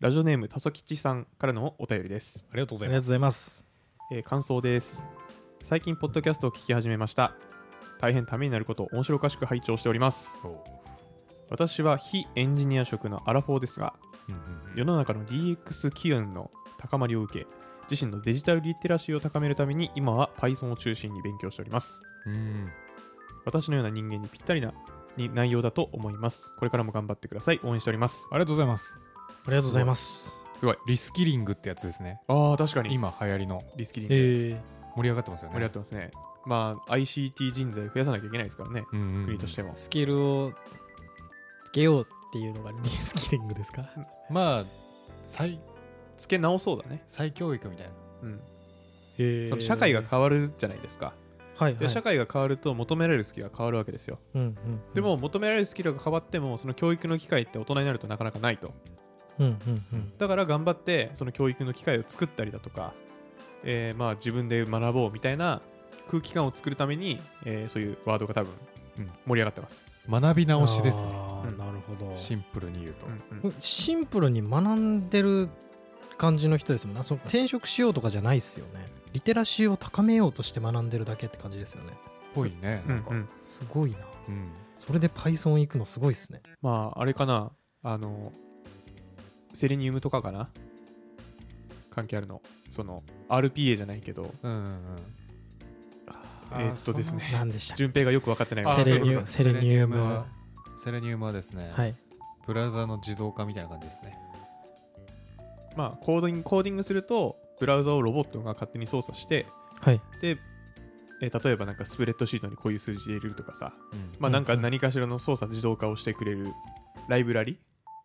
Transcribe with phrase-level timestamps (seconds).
[0.00, 3.64] ラジオネームたそきちさんからのお便りです、ありがとうごありがとうございます。
[4.12, 5.04] えー感想です。
[5.64, 7.34] 最近ポッドキャストを聞き始めました。
[7.98, 10.40] 大変ためになることを面白おかしく拝聴しております。
[11.50, 13.94] 私は非エンジニア職のアラフォーですが
[14.28, 14.40] うんうん
[14.76, 17.46] 世の中の DX 機運の高まりを受け
[17.90, 22.04] 自身のデジタルリテラシーを高めるために今は Python を中心に勉強しております。
[22.24, 22.34] うん。
[22.34, 22.68] うん
[23.44, 24.72] 私のような人間にぴったりな
[25.16, 26.52] に内容だと思います。
[26.56, 27.60] これからも頑張ってください。
[27.64, 28.28] 応援しております。
[28.30, 28.96] ありがとうございます。
[28.96, 29.07] あ
[29.50, 30.34] りがとうございます。
[30.58, 30.76] すごい。
[30.86, 32.20] リスキリングってやつですね。
[32.28, 32.92] ああ確かに。
[32.92, 34.14] 今流行りのリスキリング。
[34.14, 34.60] え
[34.96, 35.54] 盛り上がってますよね。
[35.54, 36.10] 盛り上がってますね。
[36.46, 38.84] まあ ICT 人材増やさなきゃいけないですからね。
[38.92, 39.24] うんうんうん。
[39.26, 39.72] 国としても。
[39.74, 40.52] ー、スキルを
[41.64, 43.88] つけようっていうのがリスキリングですか？
[44.30, 44.64] まあ
[45.26, 45.60] 再
[46.16, 47.04] つけ直そうだね。
[47.08, 47.92] 再教育みたいな。
[48.22, 48.40] うん。
[49.18, 51.12] えその社会が変わるじゃないですか。
[51.56, 51.76] はい、はい。
[51.76, 54.18] で社会が変わると求められるスキルが変わるわけですよ。
[54.34, 54.80] うんうん。
[54.94, 58.72] でも求められるスキルが変わってもその教育の機会って大人になるとなかなかないと
[59.38, 60.12] うんうんうん。
[60.18, 62.92] だから頑張ってその教育の機会を作ったりだとか、
[63.64, 65.60] えーまあ自分で学ぼうみたいな
[66.10, 68.52] 空気感を作るために、えーそういうワードが多分、
[68.98, 71.06] うん盛り上がってます、学び直しですね。
[71.06, 71.10] うん。
[71.10, 72.16] あーなるほど。
[72.16, 73.06] シンプルに言うと。
[73.06, 73.54] うんうん。
[73.60, 75.48] シンプルに学んでる
[76.16, 77.02] 感じの人ですもんね。
[77.04, 78.86] その転職しようとかじゃないっすよね。
[79.12, 81.92] リテラシーを高めようとして学んでるだけって感じですよね。
[82.34, 83.16] ぽいねなんかうん。
[83.18, 83.98] うんすごいな。
[84.28, 84.48] うん。
[84.78, 86.40] それで Python 行くのすごいっすね。
[86.60, 87.52] まああれかな。
[87.84, 88.32] あの
[89.58, 90.48] セレニウムとかかな？
[91.90, 92.40] 関係あるの。
[92.70, 94.32] その RPA じゃないけど。
[94.44, 94.72] うんうんうん。
[96.52, 97.28] えーっとですね。
[97.32, 97.78] 何でしたっけ？
[97.78, 100.00] 順平がよく分かってないセレニウセレニウム。
[100.00, 100.26] は
[100.84, 101.94] セレニウムはですね、はい。
[102.46, 104.16] ブラウザの自動化みたいな感じですね。
[105.76, 109.46] まあコーディングコーディングするとブラウザをロボットが勝手に操作して
[109.80, 110.00] はい。
[110.20, 110.38] で、
[111.20, 113.72] えー例えばなんかスプレッドシートにこういう数字入れるとかさ。
[113.92, 114.12] うん。
[114.20, 116.52] まあなんか何かしらの操作自動化をしてくれる
[117.08, 117.58] ライブラリ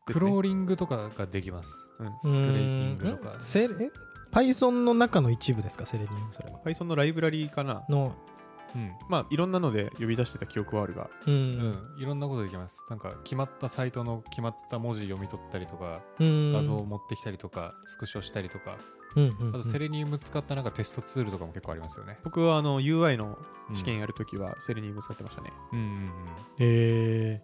[0.05, 1.87] クローリングとかができます。
[1.99, 2.13] うん。
[2.21, 3.33] スクレーピングとか。
[3.35, 3.41] うん。
[3.41, 3.91] セレえ
[4.31, 5.85] ？Python の中の一部ですか？
[5.85, 6.59] セレニウムそれは。
[6.59, 7.83] Python のライブラリかな。
[7.89, 8.13] の。
[8.75, 8.91] うん。
[9.07, 11.09] まあいろんなので呼び出してた記憶はあるが。
[11.25, 11.33] うん。
[11.33, 12.83] うん、いろんなことできます。
[12.89, 16.53] なんか決まったサイトの決まった文字読み取ったりとかうん。
[16.53, 18.77] 画像を持ってきたりとかスクショしたりとか。
[19.15, 19.55] うんうんうん。
[19.55, 22.17] あとセレニウム使ったなんかテストツールとかも結構ありますよね。
[22.23, 23.37] 僕はあの UI の
[23.69, 23.75] うん。
[23.75, 26.09] 試験やるときはセレニウム使ってましたね、うんうん
[26.59, 27.41] え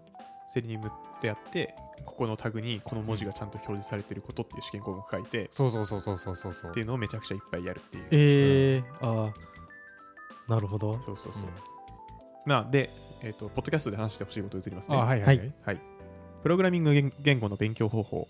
[0.52, 0.92] セレニウムっ
[1.22, 6.54] てやってここのタグにこの文字がちゃんと表示されてることっていう試験項目書いてそうそうそうそうそうそう。
[6.54, 8.04] そうっていうのをめちゃくちゃいっぱいやるっていう。
[8.04, 9.34] ー、えー、あ
[10.48, 11.00] あなるほど。
[11.06, 11.44] そうそうそう、
[12.46, 12.90] まあで、
[13.24, 14.96] えっとポッドキャストで話してほしいこと移りますね。
[14.96, 15.76] あはいはいははい。
[15.76, 15.80] い、
[16.44, 18.28] プログラミング言言語の勉強方法、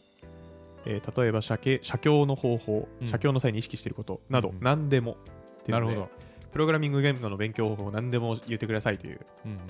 [0.85, 1.79] えー例えば写経
[2.25, 3.07] の方法、うん。
[3.07, 5.17] 写経の際に意識していることなど、うん何でも
[5.61, 6.09] っていうのでなるほど、
[6.51, 9.63] プログラミング言語の勉強方法を何でも言ってくださいといううんうんうん、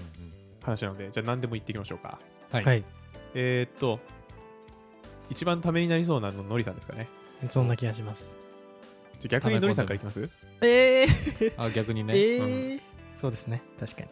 [0.63, 2.19] 話なのでじゃあ何でも言っていきましょうか。
[2.51, 2.83] はい、はい
[3.33, 3.99] えーっと
[5.29, 7.07] 一番ためになりそうなののりさんですかね？
[7.49, 8.35] そんな気がします。
[9.19, 10.27] じゃあ逆にのりさんからいきます？
[10.61, 12.81] えー、あ逆にね、えー。
[13.19, 14.07] そうですね確かに。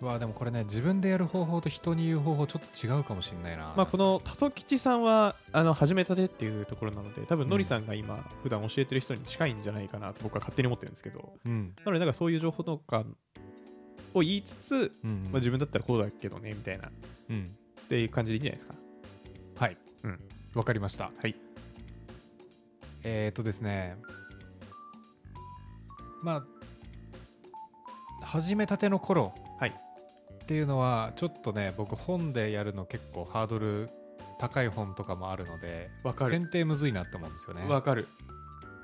[0.00, 3.74] うわでもこれね自分でやる方法と人に言う方法ちょっと違うかもしれないな。
[3.76, 11.34] まあこのタソ吉さんはあの始めたてっていうところなので多分うんのりさんが今普段教えてる人に近いんじゃないかなと僕は勝手に思ってるんですけど。
[11.44, 11.74] うん。
[11.84, 13.04] なのでなんかそういう情報とか
[14.14, 15.22] を言いつつ、うんうん。
[15.24, 16.88] まあ、自分だったらこうだけどねみたいな。
[16.88, 16.90] っ
[17.28, 17.56] うん
[17.88, 18.74] ていう感じでいいんじゃないですか？
[19.56, 19.76] はい。
[20.04, 20.20] うん。
[20.54, 21.10] わかりました。
[21.16, 21.34] はい。
[23.02, 23.96] えー、っとですね。
[26.22, 26.44] ま
[28.22, 29.70] あ始めたての頃はい。
[29.70, 33.90] っていうのはちょっとね僕本でやるの結構ハードル
[34.38, 36.32] 高い本とかもあるのでわかる。
[36.32, 37.66] 選定むずいなって思うんですよね。
[37.68, 38.08] わかる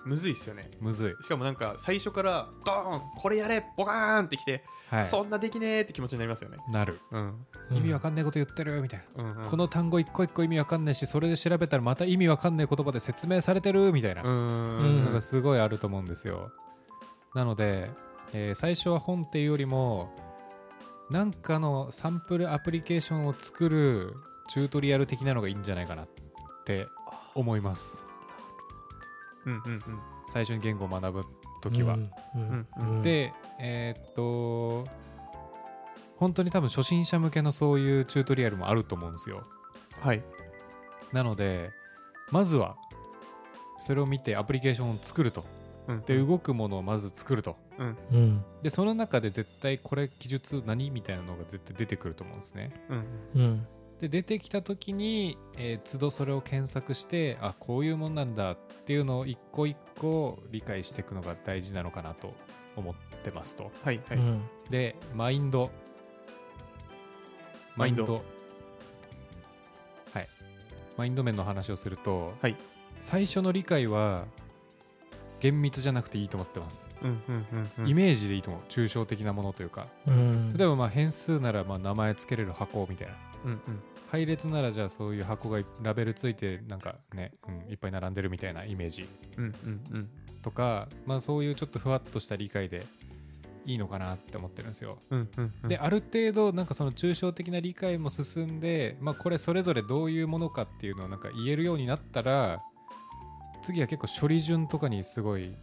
[0.05, 0.71] むずいっすよね。
[0.81, 6.59] むずい、しかもなんか最初からドーンこれやれボカーンってきて、はい、そんなできねーって気持ちになりますよね。
[6.71, 7.01] なる。
[7.11, 7.47] うん。
[7.71, 9.51] 意味わかんないこと言ってるみたいな、うんうん。
[9.51, 16.51] この単語一個一個意味わかんないしそれで調べたらまた意味わかんない言葉で説明されてるみたいな、うーんのがすごいあると思うんですよ。
[17.35, 17.91] なので、
[18.33, 20.15] えー最初は本っていうよりも
[21.11, 24.15] なんかのサンプルアプリケーションを作る
[24.49, 26.09] チュートリアル的なのがいいんじゃないかなっ
[26.65, 26.87] て
[27.35, 28.05] 思います
[29.47, 29.83] うんうんうん。
[30.29, 31.25] 最初に言語を学ぶ
[31.63, 31.97] 時は、
[33.03, 34.89] でえーっと
[36.17, 39.45] 本当に多分初心者向けのそういうチュートリアルもあると思うんですよ。
[40.01, 40.23] はい。
[41.13, 41.71] なので
[42.31, 42.77] まずは
[43.79, 45.45] それを見てアプリケーションを作ると。
[45.89, 47.57] うんで動くものをまず作ると。
[47.79, 47.97] うん。
[48.13, 48.45] うん。
[48.63, 50.91] でその中で絶対これ記述何？
[50.91, 52.71] みたいなのが絶対出てくると思うんですね。
[52.91, 53.07] うん。
[53.35, 53.67] うん
[54.01, 58.57] で出てきた時に、えー都度それを検索してあこういうもんなんだっ
[58.87, 62.35] ていうのを一個一個理解していくのが大事なのかなと
[62.77, 63.71] 思ってますと。
[63.85, 64.43] はいはい、うん。
[64.71, 65.71] でマインド。
[67.77, 68.23] マインド。
[70.15, 70.29] はい。
[70.97, 72.57] マインド面の話をすると、はい。
[73.03, 74.25] 最初の理解は
[75.41, 77.89] 厳密じゃなくていいと思ってます、うんうんうんうん。
[77.89, 78.63] イメージでいいと思う。
[78.69, 79.89] 抽象的なものというか。
[80.07, 80.55] うん。
[80.57, 83.15] 例えばまあ変数ならまあ名前つけれる箱みたいな。
[83.45, 89.09] うんうん配列ならじゃあそういう箱がラベルついてなんかね、うん、いっぱい並んでるみたいなイメージ。
[89.37, 90.11] うんうんうん。
[90.43, 92.85] とか、まあ、そういうちょっとふわっとした理解で
[93.67, 94.99] いいのかなって思ってるんですよ。
[95.11, 95.69] うんうんうん。
[95.69, 102.59] である程度なんかその抽象的な理解も進んで、まあ、これそれぞれどういうものかっていうのをなんか言えるようになったら
[103.63, 105.55] 次は結構処理順とかにすごい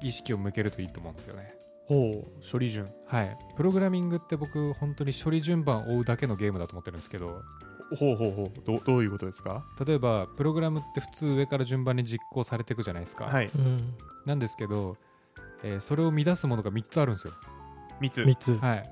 [0.00, 1.54] 意識を向けるといいと思うんですよね。
[1.86, 2.88] ほう処理順。
[3.06, 7.42] はい、プログラミングって僕本当に処理順番を追うだけのゲームだと思ってるんですけど
[7.94, 9.64] ほうほうほうどどういうことですか？
[9.86, 13.50] 例えばプログラムって普通上から順番に実行されていくじゃないですか、はい。
[13.54, 13.94] うん。
[14.24, 14.96] なんですけど、
[15.62, 17.34] えーそれを乱すものが3つあるんですよ。
[18.00, 18.22] 3つ。
[18.22, 18.56] 3つ。
[18.58, 18.90] はい。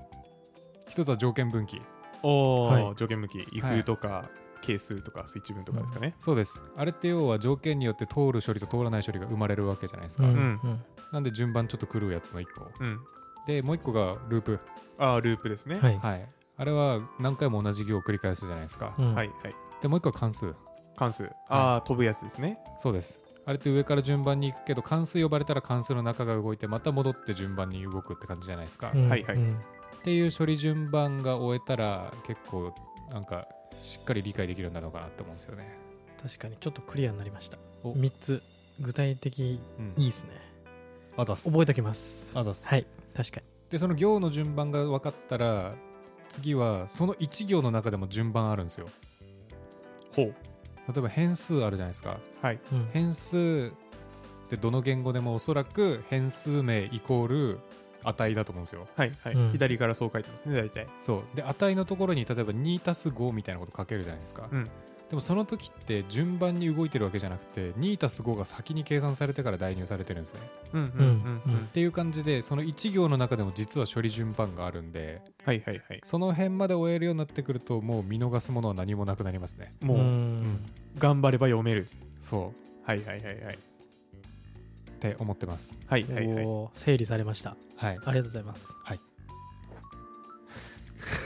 [0.91, 1.81] 1つは条件分岐。
[2.23, 2.95] おー、はい。
[2.97, 4.31] 条件向き if とか、
[4.63, 6.63] 係数とかスイッチ分とかですかね、そうです。
[6.77, 10.33] あれって要は条件によって通る処理と通らない処理が生まれるわけじゃないですか、うん。
[10.33, 10.37] ん。
[10.37, 10.85] うん。
[11.13, 12.71] なんで順番ちょっと狂うやつの1個。
[12.81, 13.01] うん。
[13.47, 14.59] でもう1個がループ。
[14.97, 15.79] ああループですね。
[15.81, 15.99] はい。
[15.99, 19.15] はいあれは何回も同じ行を繰り返すじゃないですか、うん。
[19.15, 19.55] はいはい。
[19.83, 20.55] でもう1個は関数。
[20.97, 21.31] 関数。
[21.49, 22.59] ああ、飛ぶやつですね。
[22.79, 23.21] そうです。
[23.47, 29.09] あれって上から順番に行くけど関数呼ばれたら関数の中が動いてまた戻って順番に動くって感じじゃないですか、うん。
[29.09, 29.37] はいはい。
[29.37, 29.59] うん。
[29.97, 32.75] っていう処理順番が終えたら結構
[33.11, 33.47] なんか
[33.77, 35.77] しっかり理解できるようになるのかなって思うんですよね。
[36.23, 37.59] 確かにちょっとクリアになりました。
[37.83, 37.93] お。
[37.93, 38.43] 3つ。
[38.81, 39.95] 具体的うん。
[39.97, 40.31] いいですね。
[41.17, 41.49] あざっす。
[41.51, 42.37] 覚えときます。
[42.37, 42.67] あざっす。
[42.67, 42.87] はい。
[43.15, 43.47] 確かに。
[43.71, 45.75] でその行の順番が分かったら
[46.35, 48.89] 次はその1行の中でも順番あるんですよ。
[50.15, 50.27] ほう
[50.93, 52.19] 例えば変数あるじゃないですか。
[52.43, 53.73] はいうん変数
[54.47, 57.59] ってどの言語でもおそらく変数名イコール
[58.03, 58.89] 値だと思うんですよ。
[58.97, 64.49] はいはい、うん左からそう書いてますね大体そうで値のところに例えば2たす5みたいなこと書けるじゃないですか。
[64.51, 64.69] うん
[65.11, 70.41] でもその時って順番に動いてるわけじゃなくて2たす5が先に計算されてから代入されてるんですね。
[70.73, 71.59] うんうんうんうん。
[71.61, 76.01] っていう感じでその1行の中でも実は処理順番があるんではいはいはい。
[76.05, 79.73] その辺まで終えるようになってくるともう見逃すものは何もなくなりますね。
[79.83, 80.61] もう、ん。
[80.99, 81.89] 頑張れば読める。
[82.21, 82.87] そう。
[82.87, 83.55] はいはいはいはい。
[83.55, 83.59] っ
[85.01, 85.77] て思ってます。
[85.87, 86.47] はいはいはい。
[86.73, 87.57] 整理されました。
[87.77, 87.99] はい。
[87.99, 88.75] ありがとうございます。
[88.85, 89.01] はい。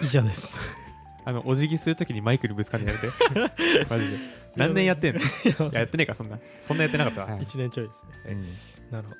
[0.02, 0.87] 以上です
[1.28, 3.08] あのお辞儀するときにマイクにぶつかんでやめて。
[3.90, 4.16] マジで。
[4.56, 5.20] 何年やってんの？
[5.20, 5.80] いや。
[5.80, 6.38] やってねえかそんな。
[6.62, 8.10] そんなやってなかったわ、はい1年ちょいですね。
[8.30, 8.90] うん。
[8.90, 9.18] なるほど。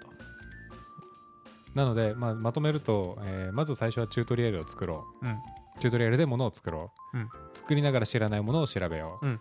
[1.75, 5.27] なので、まあ、まとめると、えーまず最初はチュートリアルを作ろう。
[5.27, 5.37] うん。
[5.81, 7.19] チュートリアルでものを作ろう。
[7.19, 7.29] うん。
[7.53, 9.27] 作りながら知らないものを調べよう。
[9.27, 9.41] うん。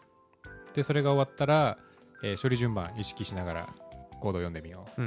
[0.74, 1.78] で、それが終わったら、
[2.22, 3.70] えー処理順番意識しながら
[4.20, 5.02] コードを読んでみよう。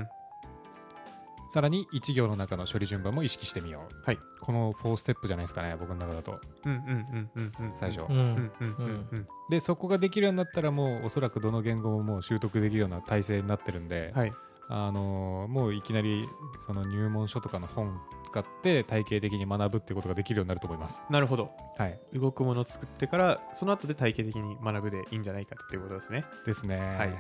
[1.51, 4.03] うんさらに1行の中の処理順番も意識してみよう。
[4.05, 6.41] はいこの4ステップじゃないですかね、僕の中だと。
[6.65, 8.03] うんうんうんうんうん最初。
[8.03, 14.33] ううんんうんうんうんで、そこができるようになったら、もうおそらくどの言語ももう習得できるような体制になってるんで、はい
[14.73, 16.29] あのーもういきなり
[16.65, 21.05] その入門書とかの本使って体系的に学ぶってことができるようになると思います。
[21.11, 22.01] なるほどはい。
[22.15, 26.77] 動くものを作ってからその後で体系的に学ぶでいいんじゃないかっていうことですね、ですね。
[26.79, 27.17] はいはいはい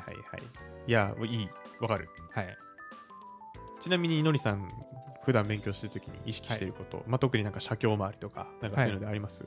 [0.86, 1.48] いやいい
[1.80, 2.56] わかるはい。
[3.80, 4.70] ちなみにのりさん
[5.24, 9.44] 普段勉強してるときに意識していること、まあ、特になんか写経周りとかなんかそういうのであります、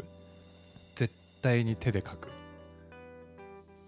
[0.96, 2.30] 絶対に手で書く。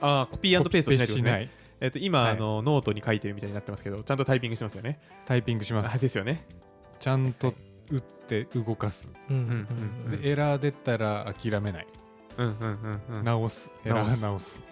[0.02, 1.50] ああコピーペーストしないねない。
[1.82, 5.00] えっと今、はいあのノートに書いてるみたいになってますけどちゃんとタイピングしてますよね？
[5.26, 5.80] タイピングしま。
[5.80, 6.46] あですすよね
[7.00, 7.54] ちゃんと
[7.92, 9.10] 打って動かす。
[10.10, 11.88] で、エラー出たら諦めない。
[12.38, 13.72] うんうんうんうん直す。
[13.86, 14.64] エラー直す。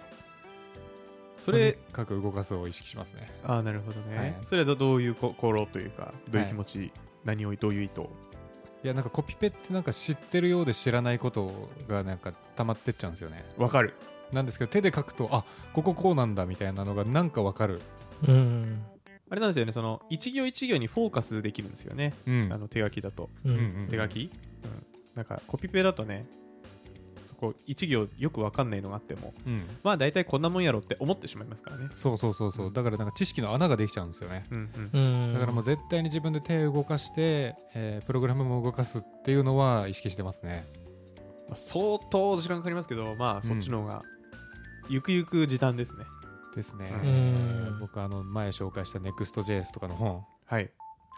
[1.36, 3.30] それとにかく動かすを意識しますね。
[3.44, 4.38] ああなるほどね、はい。
[4.44, 6.92] それはどどういう心というかどういう気持ち、
[7.24, 13.44] 何をどういう意図いや、なんかコピペってなんか知ってるようで知らないことがなんか溜まってっちゃうんですよね。
[13.56, 13.94] わかる。
[14.32, 17.80] なんですけど、手で書くと、あこここうなんだみたいなのがなんかわかる。
[18.28, 18.84] うん。
[19.30, 22.52] あれなんですよねその一行一行にフォーカスできるんですよね、うん。
[22.52, 23.30] あの手書きだと。
[23.44, 23.88] うんうんうん。
[23.88, 24.30] 手書き、
[24.64, 24.86] うん。
[25.14, 26.26] なんかコピペだとね
[27.34, 29.64] そこ一行よくわかんないのがあってもうん。
[29.82, 31.88] まあ大体こんなもんやろって思ってしまいますからね。
[31.90, 32.72] そうそうそうそう。
[32.72, 34.46] だからなんか知識の穴ができちゃうんですよね。
[34.50, 35.00] うんうん。
[35.00, 35.34] うん。
[35.34, 40.66] だからもう絶対に自分で手を動かして、えープログラムも動かすっていうのは意識してますね。
[41.48, 44.02] まあ、相当時間かかりますけどまあそっちの方が、
[44.88, 46.04] ゆくゆく時短ですね。
[46.54, 46.90] ですね。
[47.80, 50.70] 僕あの前紹介した Next.js とかの本はい。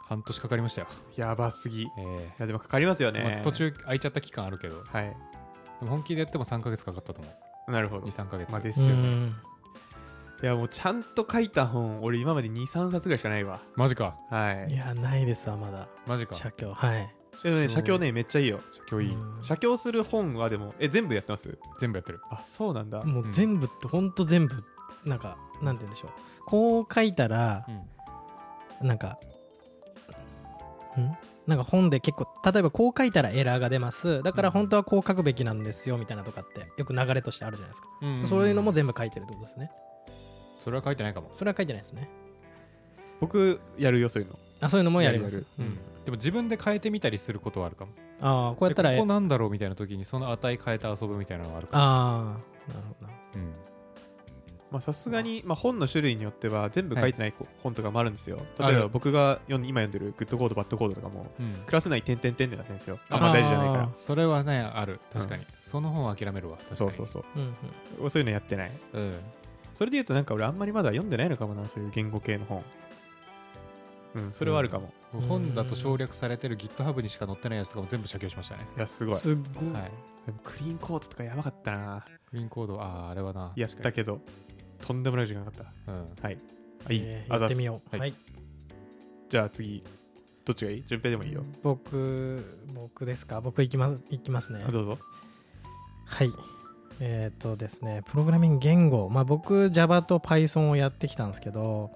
[0.09, 0.87] 半年かかりましたよ。
[1.17, 1.83] やばすぎ。
[1.83, 5.17] いえやでもかかりますよーね、まあ途中空いちゃった期間あるけど、はい
[5.81, 7.31] でも本気でやっても3ヶ月かかったと思
[7.69, 7.71] う。
[7.73, 8.07] なるほど。
[8.07, 8.51] 2、3ヶ月。
[8.51, 9.37] まあ、ですうよね、ん。
[10.43, 13.61] いやもうちゃんと書いた本俺今まで23冊ぐらいしかないわ。
[13.75, 14.17] マジか。
[14.31, 14.73] はい。
[14.73, 15.89] いやないですわまだ。
[16.07, 16.35] マジか。
[16.35, 16.73] 写経。
[16.73, 17.13] はい。
[17.43, 18.61] でもね写経ねめっちゃいいよ。
[18.73, 19.15] 写経いい。
[19.15, 19.43] うん。
[19.43, 21.59] 写経する本はでもえ全部やってます？
[21.79, 22.21] 全部やってる。
[22.31, 23.03] あそうなんだ。
[23.03, 24.55] もう全部ってほんと全部
[25.05, 26.11] なんかなんて言うんでしょう。
[26.47, 27.67] こう書いたら
[28.81, 28.89] うん。
[28.89, 29.19] なんか
[30.99, 31.17] ん？
[31.47, 34.23] なんか本で結構例えばこう書いたらエラーが出ます。
[34.23, 38.27] だから本当はこう書くべきなんですよみたいなとかってよく流れとしてあるじゃないですか、うん。
[38.27, 39.71] そういうのも全部書いてるってことですね。
[40.59, 41.29] それは書いてないかも。
[41.33, 42.09] それは書いてないですね。
[43.21, 44.39] 僕やるよそういうの。
[44.61, 45.37] あそういうのもやります。
[45.37, 45.79] やるうん。
[46.05, 47.93] でも自分で変えてみたりすることはあるかも。
[48.21, 52.41] ああこうやったらでここなんだろうみたいな時にその値変えて遊ぶみたいなのがあるかああなる
[52.89, 53.13] ほどな。
[53.35, 53.43] うん。
[53.43, 53.66] まあ
[54.81, 61.53] さすがに、まあ、本の種類によっては全部書いてない本とかもあるんですよ、例えば僕が読ん今読んでるグッドコードバッドコードとかもうん。
[61.67, 62.99] クラス内点々点でなってるんですよ。
[63.11, 63.83] ああんま大事じゃないから。
[63.85, 65.01] あそれはねある。
[65.13, 66.57] 確かに、その本は諦めるわ。
[66.57, 66.77] 確かに。
[66.77, 67.25] そうそうそう。
[67.37, 67.55] うん
[68.03, 68.11] うん。
[68.11, 68.73] そういうのやってない。
[68.93, 69.15] うん。
[69.73, 72.65] それで言うとなんか俺あんまりまだ読んでないのかもなそういう言語系の本。
[74.15, 78.67] うんそれはあるかも、もう本だと省略されてる GitHub にしか載ってないやつとかも全部写経しましたね。
[78.77, 79.15] いやすごい。
[79.15, 79.93] すっごい、はい。
[80.25, 82.05] でもクリーンコードとかやばかったな。
[82.31, 83.53] クリーンコードあああれはな。
[83.55, 84.21] やったけど
[84.81, 86.07] とんでもない時間かかっうん。
[86.17, 86.39] たはい。
[86.89, 86.97] あい。
[86.97, 87.91] い、えーあざってみよう。
[87.91, 88.01] はい。
[88.01, 88.15] はい。
[89.29, 89.83] じゃあ次
[90.45, 90.85] どっちがいい？
[90.87, 93.41] 順平でもいいよ、僕僕ですか？
[93.41, 94.65] 僕いきますいきますね。
[94.67, 94.99] あどうぞ。
[96.05, 96.31] はい。
[97.01, 99.09] えっ、とですねプログラミング言語。
[99.11, 101.91] まあ僕 Java と Python をやってきたんですけど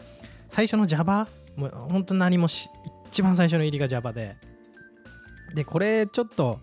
[0.49, 2.69] 最初の Java もう本当何もし
[3.11, 4.37] 一番最初の入りが Java で。
[5.55, 6.61] でこれちょっと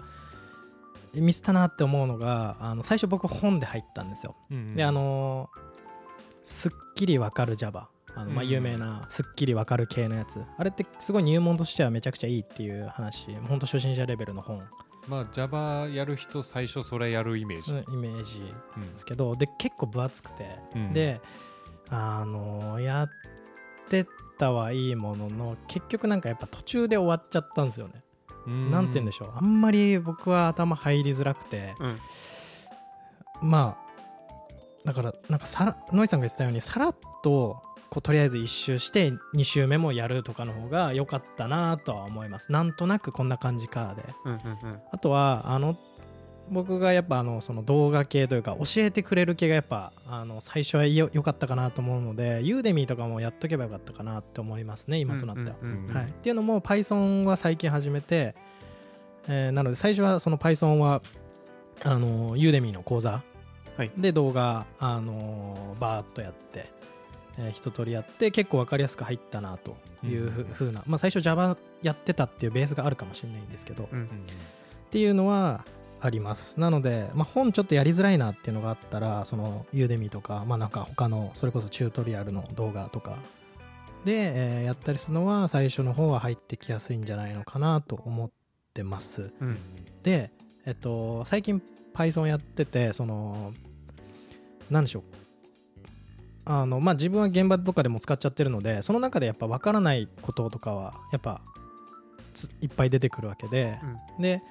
[1.14, 4.36] ミスったなって思うのがあの最初僕本で入ったんですよ。
[4.52, 5.50] うんであの
[6.48, 8.50] すっきりわかる Java あのまあうん。
[8.50, 10.42] 有名なすっきりわかる系のやつ。
[10.58, 13.36] あれってすごい入門としてはめちゃくちゃいいっていう話。
[13.50, 14.64] 本当初心者レベルの本。
[15.10, 18.42] まあ Java やる人最初それやるイメージ、のイメージ
[18.78, 18.92] うん。
[18.94, 20.94] ですけどで結構分厚くて、うん。
[20.94, 21.20] で
[21.90, 23.10] あのやっ
[23.90, 24.06] て
[24.38, 28.04] たはいいものの結局なんかやっぱ途中で終わっちゃったんですよね、
[28.48, 28.72] うん。
[28.72, 29.32] なんて言うんでしょう。
[29.36, 31.76] あんまり僕は頭入りづらくて。
[31.82, 32.00] うん。
[33.42, 33.87] まあ
[34.88, 42.52] だからなんかさらノイさんが言ってたようにさらっとこうとりあえず1周して2周目もやるとかの方が良かったなとは思います。
[42.52, 44.04] なんとなくこんな感じかで。
[44.26, 44.80] うんうんうん。
[44.92, 45.78] あとはあの
[46.50, 55.58] 僕がやっぱあのその動画系というか教えてくれる系がやっぱあの最初はよ良かったかなと思うのでユーデミーとかもやっとけばよかったかなって思いますね今となっては。
[55.62, 58.36] うんうんうんはい、っていうのも Python は最近始めて、
[59.28, 61.02] えーなので最初はその Python は
[61.84, 63.22] あのユーデミーの講座
[63.78, 63.92] はい。
[63.98, 66.70] で動画、あのバーっとやって、
[67.38, 75.66] えー一通りやって結構分かりやすく入ったなというふ,、うな、まあ、最初 Java やってたっていうベースがあるかもしれないんですけど、うんっていうのは
[76.00, 76.60] あります。
[76.60, 83.18] なので、まあ、本ちょっとやりづらいなっていうのがあったらそのユーデミーとかまあなんか他のそれこそチュートリアルの動画とか
[84.06, 88.32] で、えーやったりするのは最初の方は入ってきやすいんじゃないのかなと思っ
[88.74, 89.34] てます。
[89.42, 89.58] うん。
[90.04, 90.32] で
[90.66, 91.62] えっと最近
[91.94, 93.54] Python やっててその
[94.70, 95.04] なんでしょう。
[96.46, 101.42] あのまあ自分は現場とかでも使っちゃってるのでその中でやっぱ分からないこととかはやっぱ
[102.34, 103.80] ついっぱい出てくるわけで、
[104.20, 104.42] で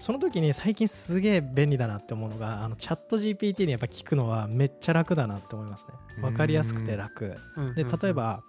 [0.00, 6.22] その時に最近すげえ便利だなって思うのがあのチャット GPT にやっぱ聞くのはめっちゃ楽だなって思いますね。
[6.22, 7.36] 分かりやすくて楽。
[7.56, 7.74] うん。
[7.74, 8.42] で例えば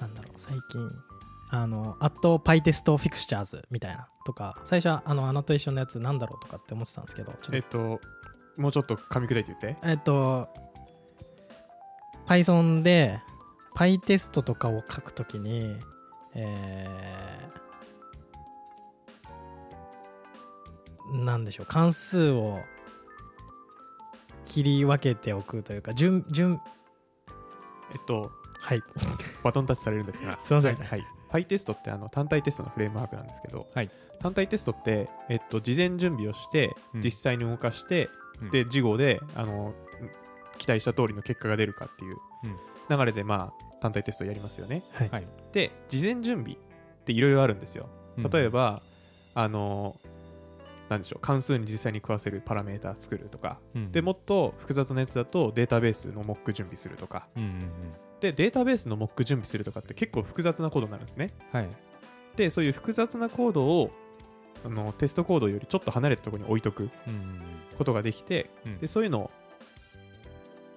[0.00, 0.90] なんだろう最近
[1.50, 8.00] あの「アットパイテストフィクスチャーズ」みたいなとか最初はあのアノテーションのやつなんだろうとかって思ってたんですけどえっと
[8.60, 9.80] もうちょっと噛み砕いて言って。
[9.80, 10.48] とえっと
[12.26, 13.20] Python で
[13.74, 15.76] パイテストとかを書くときに
[16.34, 17.60] えー
[21.12, 22.60] なんでしょう関数を
[24.46, 26.60] 切り分けておくというか順順。
[27.92, 28.82] えっとはい。
[29.42, 30.38] バトンタッチされるんですが。
[30.40, 30.76] すいません。
[30.76, 31.06] はい、はい、
[31.44, 33.90] PyTest ってあの単体テストのフレームワークなんですけど、はい。
[34.20, 37.02] 単体テストって、えっと、事前準備をして、うん。
[37.02, 38.19] 実際に動かして、うん
[38.50, 39.74] で事後であの
[40.58, 42.56] 期待した通りの結果が出るかっていううん。
[42.98, 44.82] 流れで、まあ、単体テストやりますよね。
[44.92, 45.10] はい。
[45.10, 45.26] はい。
[45.52, 46.56] で事前準備っ
[47.04, 47.88] ていろいろあるんですよ。
[48.16, 48.82] 例えば、
[49.34, 49.96] あの
[50.88, 53.92] なんでしょう関数に実際に食わせるパラメータ作るとか、うん。
[53.92, 57.28] でもっと複雑なやつだとデータベースのモック準備するとか。
[57.36, 57.60] うんうんうん。
[58.20, 61.30] でデータベースのモック準備するとかって結構複雑なコードになるんですね。
[61.52, 61.68] はい。
[62.36, 63.90] でそういう複雑なコードを
[64.64, 67.40] あのテストコードよりちょっと離れたところに置いとくうんうん
[67.78, 68.78] ことができてうん。
[68.78, 69.30] でそういうのを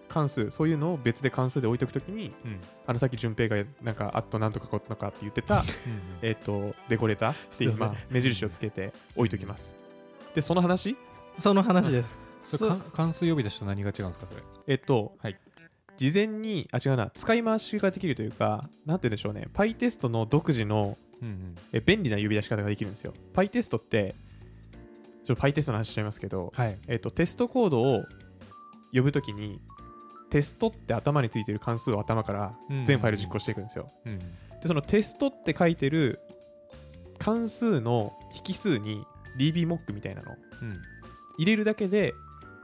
[0.07, 2.61] 関数そういうのを別で関数で置いとくときにうん。
[2.85, 5.63] あのさっき順平がなんかあっとなんとかことかって言ってた
[6.21, 9.73] えっ、とデコレータっていうまあ、目印をつけて置いときます。
[10.35, 10.95] でその話？
[11.37, 12.19] その話です。
[12.93, 14.43] 関数呼び出しと何が違うんですかそれ？
[14.67, 15.39] えっと、はい。
[15.95, 19.47] 事前にあ違うな使い回しができるというかなんて言うんでしょうね。
[19.53, 21.55] PyTest の独自のうんうん。
[21.71, 23.13] え便利な呼び出し方ができるんですよ。
[23.33, 24.15] PyTest って
[25.25, 26.77] ちょっと PyTest の話しちゃいますけど、はい。
[26.87, 28.03] えっとテストコードを
[28.93, 29.59] 呼ぶときに
[30.29, 32.53] テストって頭についてる関数を頭から
[32.85, 36.19] 全ファイル実行していくんですよ、うんでそのテストって書いてる
[37.19, 38.13] 関数の
[38.47, 39.05] 引数に
[39.37, 40.31] DBMock みたいなの。
[40.31, 40.81] をうん。
[41.37, 42.13] 入れるだけで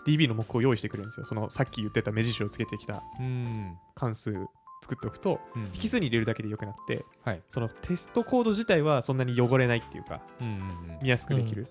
[0.08, 1.26] DB のモックを用意してくれるんですよ。
[1.26, 3.78] そのさっき言ってた目印をつけてきたうん。
[3.96, 4.34] 関数
[4.82, 7.42] 作っておくとうん引数に入れるだけでよくなってはい。
[7.50, 10.56] そのテストコード自体はそんなに汚れないっていうかうんうんう
[10.98, 11.00] ん。
[11.02, 11.68] 見やすくできる、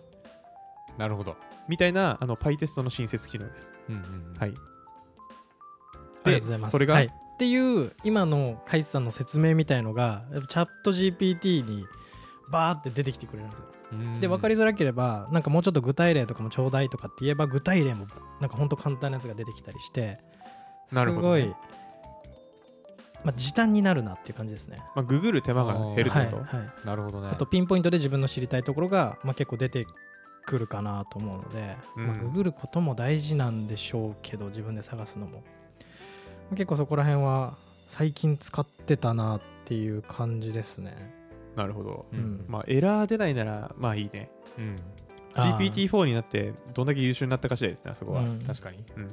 [0.97, 1.37] なるほど。
[1.69, 4.39] みたいなあの PyTest の新設機能です、うんうんうん。
[4.39, 4.55] はい。
[6.25, 6.71] ありがとうございます。
[6.73, 6.95] それが？
[6.95, 7.07] はい。
[7.07, 11.87] っていう今のカイスさんの説明みたいのがチャット GPT に
[12.51, 13.67] バーって出てきてくれるんですよ。
[13.93, 14.21] うん。
[14.21, 18.07] で分かりづらければなんかもうちょっと具体例とかもちょうだいとかって言えば具体例も
[18.41, 20.19] なんかほんと簡単なやつが出てきたりして
[20.93, 21.43] なるほどね。
[21.43, 21.55] すごい、
[23.25, 24.79] まあ、時短になるなっていう感じですね。
[24.95, 27.29] まあ、ググる手間が減るってはいこと、はい、なるほどね。
[27.33, 29.87] あとピンポイントで自分の知りたいところが、まあ、結構出て
[30.47, 32.07] くるかなと思うので、うん。
[32.07, 35.43] まあ、ググることも大事なんでしょうけど自分で探すのも。
[36.53, 37.57] 結構そこら辺は
[37.89, 40.95] 最近使ってたなっていう感じですね。
[41.57, 42.45] なるほど、うん。
[42.49, 44.31] まあ、エラー出ないならまあいいね。
[44.59, 44.77] うん。
[45.35, 45.73] あー。
[45.73, 48.39] GPT-4 になってどんだけ優秀になったかしらですねあそこは、うん。
[48.41, 48.79] 確かに。
[48.97, 49.07] うん。
[49.07, 49.09] っ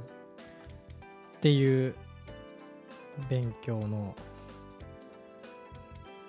[1.42, 1.96] ていう
[3.29, 4.15] 勉強の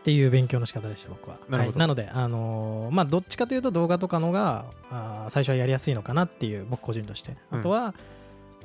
[0.00, 1.36] っていう勉強の仕方でした僕は。
[1.48, 7.36] なはい、なのであのーまあどっちかというと動画とかのがあー最初はやりやすいのかなっていう僕個人として。
[7.50, 7.60] うん。
[7.60, 7.94] あとは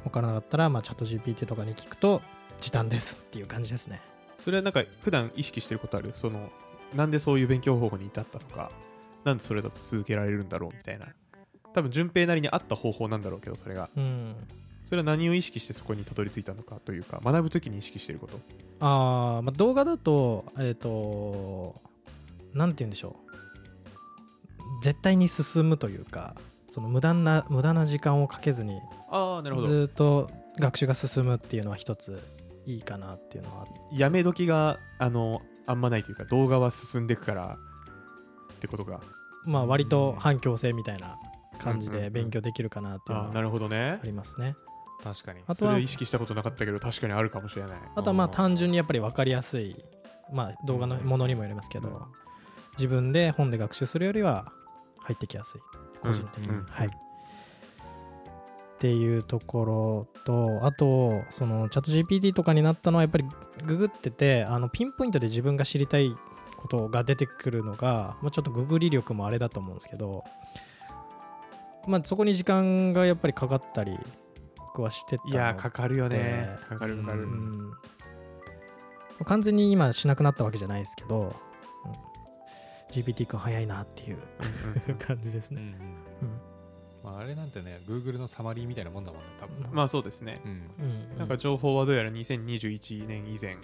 [0.03, 2.21] 分からなかったら、まあ、チャット GPT とかに聞くと
[2.59, 4.01] 時短ですっていう感じですね。
[4.37, 6.11] それはなんか普段意識してることある？
[6.13, 6.49] その
[6.95, 8.71] なんでそういう勉強方法に至ったとか。
[9.23, 11.07] なんでそれだと続けられるんだろうみたいな。
[11.73, 13.89] 多分順平なりに合った方法なんだろうけどそれが。
[13.95, 14.35] うん
[14.91, 18.37] それは何を意識してそこにたどり着いたのかというか学ぶときに意識してること。
[18.81, 21.75] あー、まあ、動画だとえっ、と
[22.53, 24.83] なんて言うんでしょう。
[24.83, 26.35] 絶対に進むというか
[26.67, 29.67] その無駄な無駄な時間をかけずにああなるほど。
[29.69, 30.29] ずーっと
[30.59, 32.21] 学習が進むっていうのは一つ
[32.65, 37.57] いいかなっていうのはやめ時があのあんまないというか動画は進んでいくから
[38.55, 38.99] ってことが。
[39.45, 41.17] まあ割と反強制みたいな
[41.59, 42.13] 感じでうんうんうん。
[42.13, 44.01] 勉強できるかなっていうのはるほどね。
[44.03, 44.57] ありますね。
[45.03, 45.41] 確かに。
[45.47, 45.79] あとは。
[45.79, 47.71] 意識したことなかったけど確かにあるかもしれない。
[47.95, 49.83] あとはまあ単純にやっぱり分かりやすい、
[50.31, 51.95] まあ、動画のものにもよりますけど、うん。
[52.77, 54.51] 自分で本で学習するよりは
[54.99, 55.61] 入ってきやすい。
[56.01, 56.87] 個人的に、うんうんはい。
[56.87, 56.89] っ
[58.81, 63.25] ていうところとあとそのチャット GPT とかになったのはやっぱり
[63.63, 66.15] ググっててあのピンポイントで自分が知りたい
[66.57, 70.23] ことが出てくるのが、まあ、ちょっとググり力もあれだと思うんですけど、
[71.87, 73.99] まあ、そこに時間がやっぱりかかったり
[74.71, 76.57] 僕はしてたのいやーかかるよね。
[76.61, 77.73] でかかるかかる、ううん。
[79.25, 81.35] 完全に今しなくなったわけじゃないですけど、
[81.85, 81.91] うん。
[82.89, 84.17] GPT 君早いなっていう
[84.97, 85.61] 感じですね。
[85.61, 86.41] うんうん。
[87.03, 89.75] まあ、あれなんてね Google のサマリーみたいなもんだもんね多分。
[89.75, 90.39] まあそうですね。
[90.45, 90.51] うん。
[90.51, 93.57] うんなんか情報はどうやら2021年以前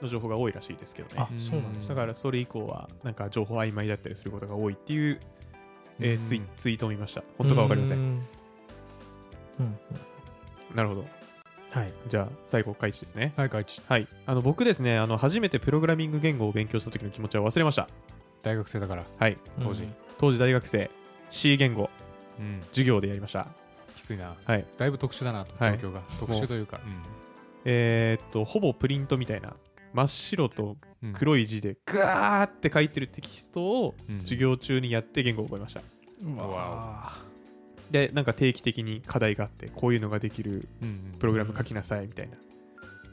[0.00, 1.22] の情報が多いらしいですけどね。
[1.22, 5.18] あそうなんですだからそれ以降はなんか情報曖昧だったりすることが多いっていう、
[5.98, 7.24] えツイツイートを見ました。
[7.36, 8.04] 本当か分かりませんうん
[9.58, 9.78] うん
[10.74, 11.04] なるほど。
[11.72, 11.92] はい。
[12.08, 13.32] じゃあ最後開始ですね。
[13.36, 14.06] はいカイチはい。
[14.26, 17.88] あの僕ですねあの初めてプログラミング言語を勉強した時の気持ちは忘れました。
[18.42, 19.04] 大学生だから。
[19.18, 19.36] はい。
[19.62, 19.84] 当時。
[19.84, 19.94] うん。
[20.18, 20.90] 当時大学生
[21.30, 21.88] C 言語。
[22.38, 22.60] うん。
[22.70, 23.46] 授業でやりました。
[23.96, 24.34] きついな。
[24.44, 24.64] はい。
[24.78, 25.78] だいぶ特殊だなとはい。
[25.78, 26.00] 状況が。
[26.18, 26.80] 特殊というか。
[27.64, 29.54] えーっとほぼプリントみたいな。
[29.92, 31.12] 真っ白とうん。
[31.12, 34.20] 黒い字でガーって書いてるテキストをうん。
[34.20, 35.82] 授業中にやって言語を覚えました。
[36.24, 37.12] うわわ
[37.90, 42.36] でなんか定期的に課題があってこういうのができるうんうんプログラム書きなさいみたいな。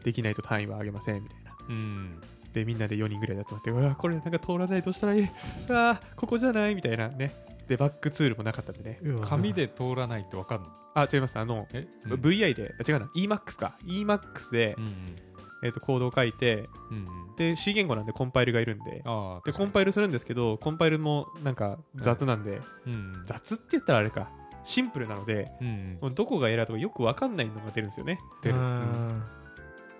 [0.03, 1.51] できないと単位はあげませんみたいな。
[1.69, 2.21] うん。
[2.53, 5.27] でみんなで4人ぐらいで集まってうわこれなんか通らないどうしたらいい？
[5.69, 6.75] うわここじゃない？
[6.75, 7.09] みたいな。
[7.09, 7.33] ね。
[7.67, 8.99] でバックツールもなかったんでね。
[9.21, 10.67] 紙で通らないってわかんの？
[10.93, 11.37] あ違います。
[11.37, 13.07] あの、え？VI であ違うな。
[13.15, 13.75] EMAX か。
[13.85, 15.15] EMAX で、うん
[15.63, 17.35] えー、とコードを書いてうんうん。
[17.35, 19.01] で C 言語なんでコンパイルがいるんで。
[19.05, 23.23] ああでコンパイルするんですけどコンパイルもなんか雑なんで、うん。
[23.25, 24.29] 雑って言ったらあれか
[24.67, 26.15] シンプルなのでうんうん。
[26.15, 28.19] どこがエラーとかよくわかんないのが出るんですよね。
[28.43, 28.55] 出る。
[28.57, 29.23] うん。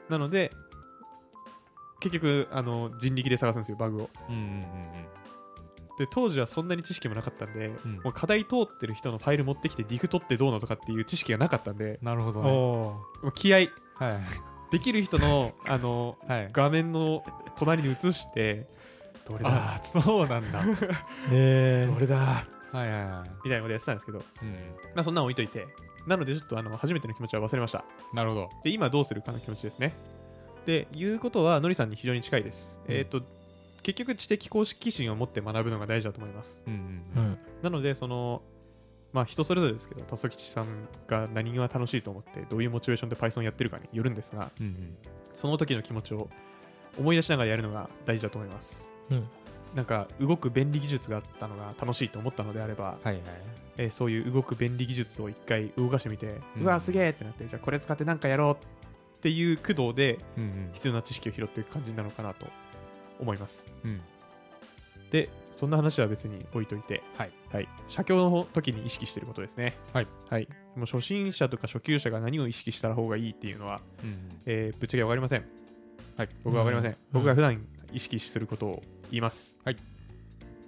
[0.10, 0.52] なので
[2.00, 4.10] 結局あの人力で探すんですよバグを。
[4.30, 4.66] うんうん
[5.98, 7.94] で当時はそんなに知識もなかったんで、うん。
[8.04, 11.98] もう課題通ってる人のファイル持ってきてディフ取ってどうのとかっていう知識がなかったんで。
[12.04, 12.52] なるほどね。
[12.52, 13.70] おもう気合い。
[13.96, 14.20] はい。
[14.70, 16.50] できる人の あのはい。
[16.52, 17.24] 画面の
[17.56, 18.68] 隣に映して
[19.28, 19.50] どれだ？
[19.50, 20.62] ああそうなんだ。
[20.62, 20.98] ー。
[21.32, 22.44] えどれだ？
[22.72, 23.30] はいはいはい。
[23.44, 24.52] みたいなことやってたんですけど、うん
[24.96, 25.68] まあ、そんなの置いといて。
[26.08, 27.84] なのでちょっとあの初めての気持ちは忘れました。
[28.14, 28.50] なるほど。
[28.64, 29.94] で今どうするかの気持ちですね。
[30.66, 32.96] でいうことはのりさんに非常に近いです、うん。
[32.96, 33.22] えっ、と
[33.84, 36.64] 結局知的公式心を持って学ぶのが大事だと思います。
[36.66, 37.24] うんううん。
[37.32, 38.42] んなのでその
[39.12, 44.98] まあ人それぞれですけど田崎さんが何が楽しいと思ってどういうモチベーションで Python やってるかによるんですがうんうん。
[45.34, 46.30] その時の気持ちを
[46.98, 48.92] 思い出しながらやるのが大事だと思います。
[49.12, 49.28] うん
[49.76, 53.22] なんか動く便利技術があったのが楽しいと思ったのであれば、はいはい。
[53.78, 60.18] えーそういう動く便利技術を一回動かしてみて、ううんわすげえってなってじゃあこれ使って何かやろうっていう駆動で
[60.74, 62.48] 必要な知識を拾っていく感じなのかなと
[63.20, 63.68] 思います。
[63.84, 64.02] うん。
[65.12, 67.32] でそんな話は別に置いといてはい。
[67.52, 69.76] はい、写経の時に意識していることですね。
[69.94, 74.30] はい、はい、もう初心者とか初級者が何を意識した方がいいっていうのは、うんうん。
[74.46, 75.46] えーぶっちゃけ分かりません。
[76.18, 76.30] はい。
[76.44, 76.98] 僕は分かりません、うん。
[77.14, 79.58] 僕が普段意識することを言います。
[79.64, 79.78] はい。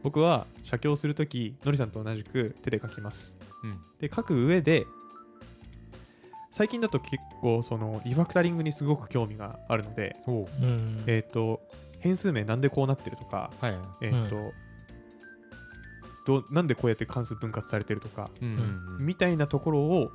[0.04, 3.36] 僕は写経するときのりさんと同じく手で書きます。
[3.64, 3.80] うん。
[4.00, 4.86] で書く上で
[6.52, 10.16] 最近だと結構そのリファクタリングにすごく興味があるので、
[11.06, 11.62] えっ、と
[12.00, 13.78] 変数名なんでこうなってるとか、はい。
[14.02, 14.52] えっ、と、
[16.26, 18.48] どうなんでこうやって関数分割されてるとか、うん。
[18.48, 20.12] うんうんみたいなところを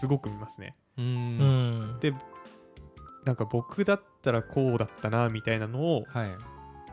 [0.00, 0.76] すごく見ますね。
[0.98, 2.00] ううんん。
[2.00, 2.14] で
[3.24, 6.30] なんか僕だったらこうだったなみたいなのをはい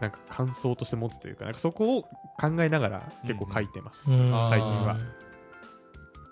[0.03, 2.03] なんか感想として持つというかなんかそこを
[2.37, 4.17] 考えながら結構書いてます、うん
[4.49, 4.97] 最近は。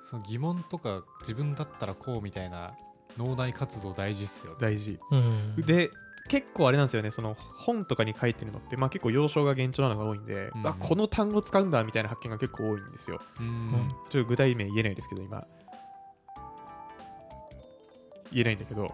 [0.02, 2.74] その疑問とか自分だったらこうみたいな
[3.18, 4.58] 脳内活動大事っすよね。
[4.60, 5.00] 大事。
[5.10, 5.56] うん。
[5.56, 5.90] で
[6.28, 13.22] 結構あれなんですよねその本とかに書いてるのって、まあ、結構要所が厳重なのが多いんで、うんあこの単語使うんだみたいな発見が結構多いんですよ。
[13.40, 13.96] うん。
[14.10, 15.48] ちょっと具体名言えないですけど今。
[18.34, 18.94] 言えないんだけど。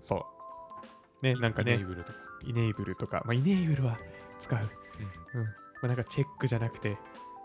[0.00, 0.26] そ
[1.22, 1.24] う。
[1.26, 1.74] ねなんかね。
[1.74, 3.98] イネイブルとかイネイブルとか、まあ、イネイブルは
[4.38, 4.58] 使う。
[5.34, 5.42] うん。
[5.44, 5.50] ま
[5.82, 6.96] あ、なんかチェックじゃなくて、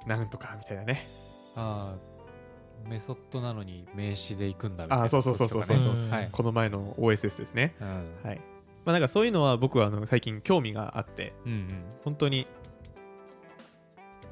[0.05, 1.07] なんとかみたいなね。
[1.55, 7.75] ああメソッドなのに名詞で行くんだみたいなあーそうそうそうそうそうはいこの前の OSS ですね。
[7.79, 7.87] うん
[8.23, 8.41] はい。
[8.83, 12.47] まあ、なんかそういうのは僕はあの最近興味があって、うんうん本当に、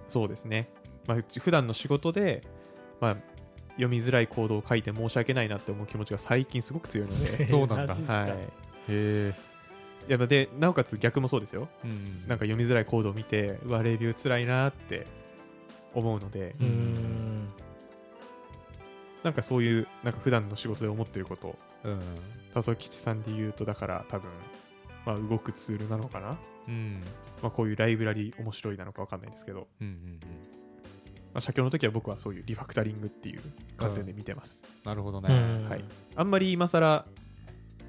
[0.07, 0.69] そうですね。
[1.05, 2.41] まあ、普段の仕事で、
[2.99, 3.17] まあ、
[3.71, 8.31] 読みづらいコードを書いて申し訳ないなって思う気持ちが最近すごく強いので、 そうなんだはい。
[8.31, 8.35] へ
[8.87, 9.33] えい
[10.07, 11.67] やでなおかつ逆もそうですよ。
[11.83, 11.91] うん。
[11.91, 15.07] うんなんか読みづらいコードを見て、うわ、レビュー辛いなって
[15.93, 17.47] 思うので、うん。
[19.23, 21.99] なんかそういう、なんか普段の仕事で思ってること、うん。
[22.53, 24.29] 田曽吉さんで言うと、だから多分、
[25.05, 27.03] まあ、動くツールなのかな、うん。
[27.41, 30.19] まあ、こういうライブラリ面白いなのかわかんないですけど、うんうんうん。
[31.33, 33.41] まあ、写経の時は僕はそういうリファクタリングっていう
[33.77, 34.63] 観点で見てます。
[34.83, 35.33] なるほどね。
[35.33, 35.69] うん。
[35.69, 35.83] はい、
[36.15, 37.05] あんまり今更、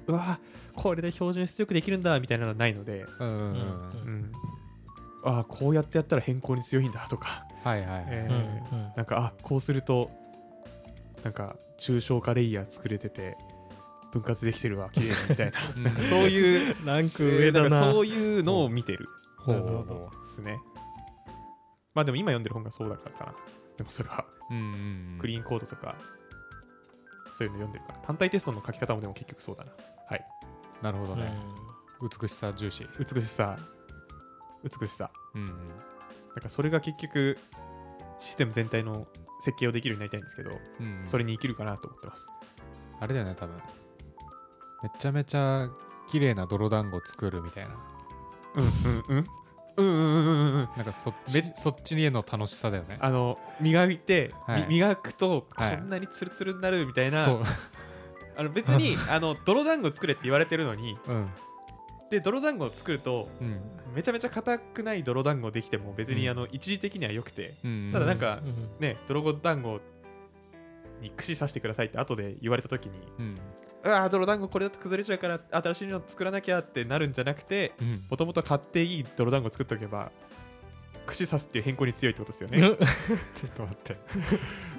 [0.07, 0.39] うわ、
[0.75, 4.31] これで標準出力できるんだみたいなのはないので、うんうん
[5.23, 10.09] ああ、こうやってやったら変更に強いんだとか、なんか、あこうすると、
[11.23, 13.37] なんか、抽象化レイヤー作れてて、
[14.11, 15.83] 分割できてるわ、綺麗にみたいな、 うん。
[15.83, 17.69] なんかそういう、ランクえー上だな。
[17.69, 19.07] なんかそういうのを見てる。
[19.37, 20.19] ほうなるほほど。
[20.19, 20.59] ですね。
[21.93, 23.33] まあでも今読んでる本がそうだからかな。
[23.77, 24.25] でもそれは。
[24.49, 25.17] ううんうんうん。
[25.19, 25.95] クリーンコードとか、
[27.33, 27.99] そういうの読んでるから。
[27.99, 29.71] 単体テストの書き方もでも結局そうだな。
[30.07, 30.25] はい。
[30.81, 31.35] なるほどね
[32.01, 33.57] う美しさ重視美しさ、
[34.63, 35.11] 美しさ。
[35.35, 35.51] うんうん
[36.41, 37.37] かそれが結局、
[38.19, 39.05] システム全体の
[39.41, 42.29] 設計をできるようになりたいんですけど、うんうんそれに生きるかなと思ってます。
[42.99, 43.55] あれだよね多分
[44.83, 45.69] めちゃめちゃ
[46.07, 47.75] 綺麗な泥団子作るみたいな
[48.55, 48.67] うんう
[49.13, 49.27] んうん。
[49.77, 50.69] うんうんうんうんうん。
[50.75, 52.97] なんかそっちめそっちへの楽しさだよね。
[52.99, 54.61] あの磨いて、はい。
[54.63, 55.81] み磨くとこはい。
[55.81, 57.43] んなにツルツルになるみたいな、そう。
[58.37, 61.29] あの別に あの泥団子作れって言われてるのにうん。
[62.09, 63.59] で泥団子を作るとうん。
[63.93, 66.29] めちゃめちゃ硬くない泥団子できても別に、うん。
[66.31, 68.43] あの一時的には良くてうんただなんかん
[68.79, 69.79] ね泥団子
[71.01, 72.99] に串刺してくださいって後で言われた時に
[73.83, 78.03] うわー泥団子これだと崩れちゃうから新しいの作らなきゃってなるんじゃなくてうん。
[78.09, 80.11] もともと買っていい泥団子作っておけば
[81.05, 82.59] 串刺すっていう変更に強いってことですよね。
[83.35, 83.97] ちょっと待って。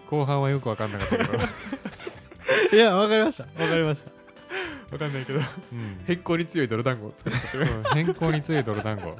[0.08, 1.32] 後半はよく分かんなかったけど、
[2.76, 3.44] いやわかりました。
[3.44, 4.10] わかりました。
[4.92, 5.38] わかんないけど。
[5.38, 5.42] う
[5.74, 6.04] ん。
[6.06, 9.16] 変更に強い泥団子を作るんですよそう変更に強い泥団子、うん。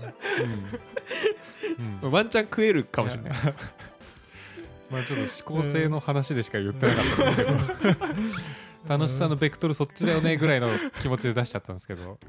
[2.05, 2.11] うん。
[2.11, 3.33] ワンチャン食えるかもしれない。
[4.90, 7.51] まあちょっと思考性の話でしか言ってなかったんですけど、
[8.88, 10.68] 楽しさのベクトルそっちだよねぐらいの
[11.01, 12.18] 気持ちで出しちゃったんですけど、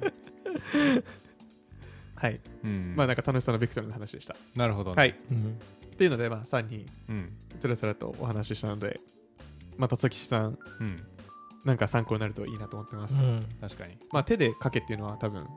[2.16, 2.40] はい。
[2.64, 2.94] うん。
[2.96, 4.36] まあなんか楽しさのベクトルの話でした。
[4.56, 5.16] なるほどね、はい。
[5.32, 5.58] うん。
[5.94, 7.34] っていうのでまあ3人うん。
[7.60, 9.00] つらつらとお話ししたので
[9.78, 11.04] まあ辰吉さんうん、
[11.66, 13.46] なんか参考になるといいなと思ってます、うん。
[13.62, 13.98] 確かに。
[14.12, 15.48] まあ手で書けっていうのは多分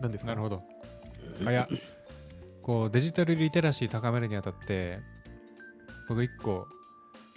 [0.00, 0.30] 何ですか？
[0.30, 0.62] なるほど。
[1.46, 1.68] あいや
[2.62, 5.00] こうデジタルリテラシー高めるにあたって
[6.08, 6.66] 僕一個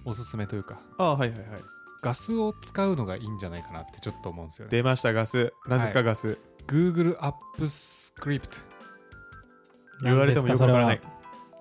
[0.06, 0.80] おすすめというか。
[0.98, 1.48] ああはいはいはい。
[2.02, 4.72] ガスを使うのがいいんじゃないかなってちょっと思うんですよね。
[4.72, 5.54] 出ましたガス。
[5.68, 6.06] 何ですか、はい。
[6.06, 6.38] ガス
[6.68, 8.58] ？Google アップスクリプト
[10.04, 11.02] 言われてもよくわからない。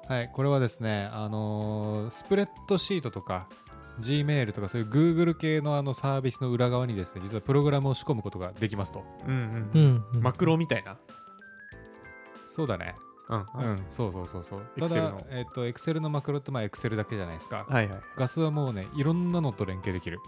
[0.08, 0.22] は？
[0.22, 3.48] い、これはですね、あのースプレッドシートとか
[4.00, 9.02] Gmail とかそういう Google 系のあのサービスの裏側にですね、実はプログラムを仕込むことができますと。
[9.26, 9.34] うん
[9.72, 9.82] ううん。
[9.82, 10.20] んうん。
[10.20, 10.98] マクロみたいな。
[12.48, 12.96] そうだね。
[13.54, 14.62] うんうそうそうそうそう。
[14.78, 17.66] ただの、えっ、と、Excel のマクロってまあ Excel だけじゃないですか。
[17.68, 20.18] はいはいガスはもうね、いろんなのと連携できる。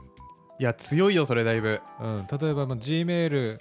[0.59, 3.59] いや強いよそれだいぶうん、例えば、まあ、Gmail、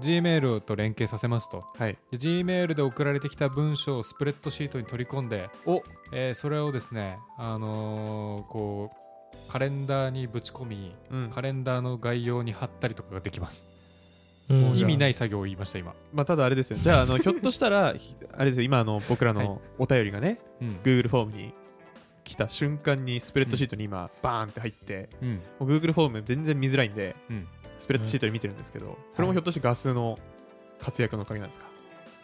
[0.00, 1.64] Gmail と連携させますと。
[1.76, 13.68] はいで Gmail で送られてきた文章をスプレッドシートに取り込んで、おえーそれをですね、あのーこう、カレンダーにぶち込み、うんカレンダーの概要に貼ったりとかができます。
[14.50, 15.94] うんもう意味ない作業を言いました、今。
[16.12, 20.68] まあただあれですよじゃああの ひょっとしたらひあれですよ今あの僕らはいのお便りがねうん。
[20.82, 21.54] Google フォームに
[22.24, 25.28] 来た瞬間にスプレッドシートに今バーンって入ってうん。
[25.34, 27.46] もう Google フォーム全然見づらいんでうん。
[27.78, 30.18] スプレッドシートで見てるんですけどこれもひょっとしてガスの
[30.80, 31.66] 活躍のおかげなんですか？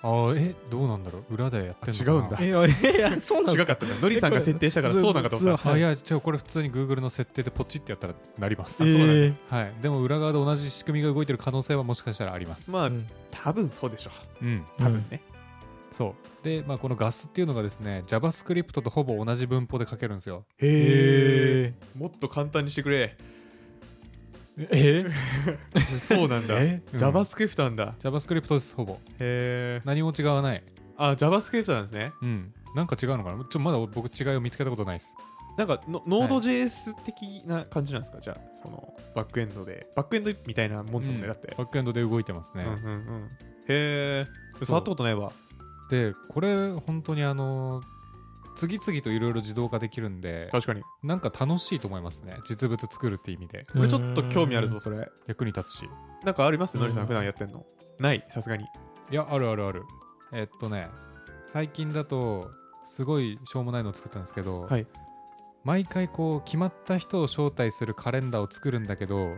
[0.02, 1.34] ああ、え、どうなんだろう？
[1.34, 2.38] 裏でやってんのかな？
[2.38, 2.68] あ違うんだ。
[2.68, 3.62] いやいやそうなんだ。
[3.62, 3.84] 違かった。
[3.84, 5.70] んだノリさんが設定したからそうなんかと思った。
[5.70, 8.82] あいや、違う、これ普通に Google の設定でポチってやったらなります。
[8.82, 9.34] えー。
[9.48, 9.72] はい。
[9.82, 12.70] でも裏側で同じ仕組みが動いてる可能性はもしかしたらあります。
[12.70, 13.06] まあうん。
[13.30, 14.10] 多分そうでしょ
[14.42, 14.44] う。
[14.44, 14.64] ん。
[14.78, 15.20] 多分ね。
[15.92, 16.44] そう。
[16.44, 20.44] で、まあ、このガスっていうのがですね、JavaScript とほぼ同じ文法で書けるんですよ。
[20.58, 23.16] へえもっと簡単にしてくれ
[24.70, 25.06] え？
[26.00, 26.62] そうなんだ。
[26.62, 26.82] え？
[26.92, 26.98] うん。
[26.98, 27.94] JavaScript なんだ。
[28.00, 28.94] JavaScript です、ほぼ。
[29.18, 30.62] へえ何も違わない。
[30.96, 32.12] あ JavaScript なんですね。
[32.22, 32.52] うん。
[32.74, 33.38] なんか違うのかな？
[33.38, 35.14] ちょっとまだ僕違いを見つけたことないです。
[35.56, 39.88] なんかの Node.js 的な感じなんですか、じゃあそのバックエンドで。
[39.96, 42.64] バックエンドみたいなもんですもんね、だって、バックエンドで動いてますね。
[42.64, 43.28] うんうんうん、へ
[43.68, 44.26] え
[44.64, 45.32] 触ったことないわ。
[45.90, 47.82] で、これ、本当にあの、
[48.60, 50.82] 次々といろいろ自動化できるんで、確かに。
[51.02, 52.36] なんか楽しいと思いますね。
[52.44, 53.66] 実物作るって意味で。
[53.74, 55.08] 俺ちょっと興味あるぞそれ。
[55.26, 55.88] 役に立つし。
[56.24, 56.76] なんかあります？
[56.76, 56.82] うん。
[56.82, 57.64] のりさん普段やってんの？
[57.98, 58.24] ない？
[58.28, 58.64] さすがに。
[59.10, 59.84] いや、あるあるある。
[60.32, 60.88] えっとね、
[61.46, 62.50] 最近だと、
[62.84, 64.86] すごいしょうもないのを作ったんですけど、はい。
[65.62, 69.36] 毎回こう決まった人を招待するカレンダーを作るんだけど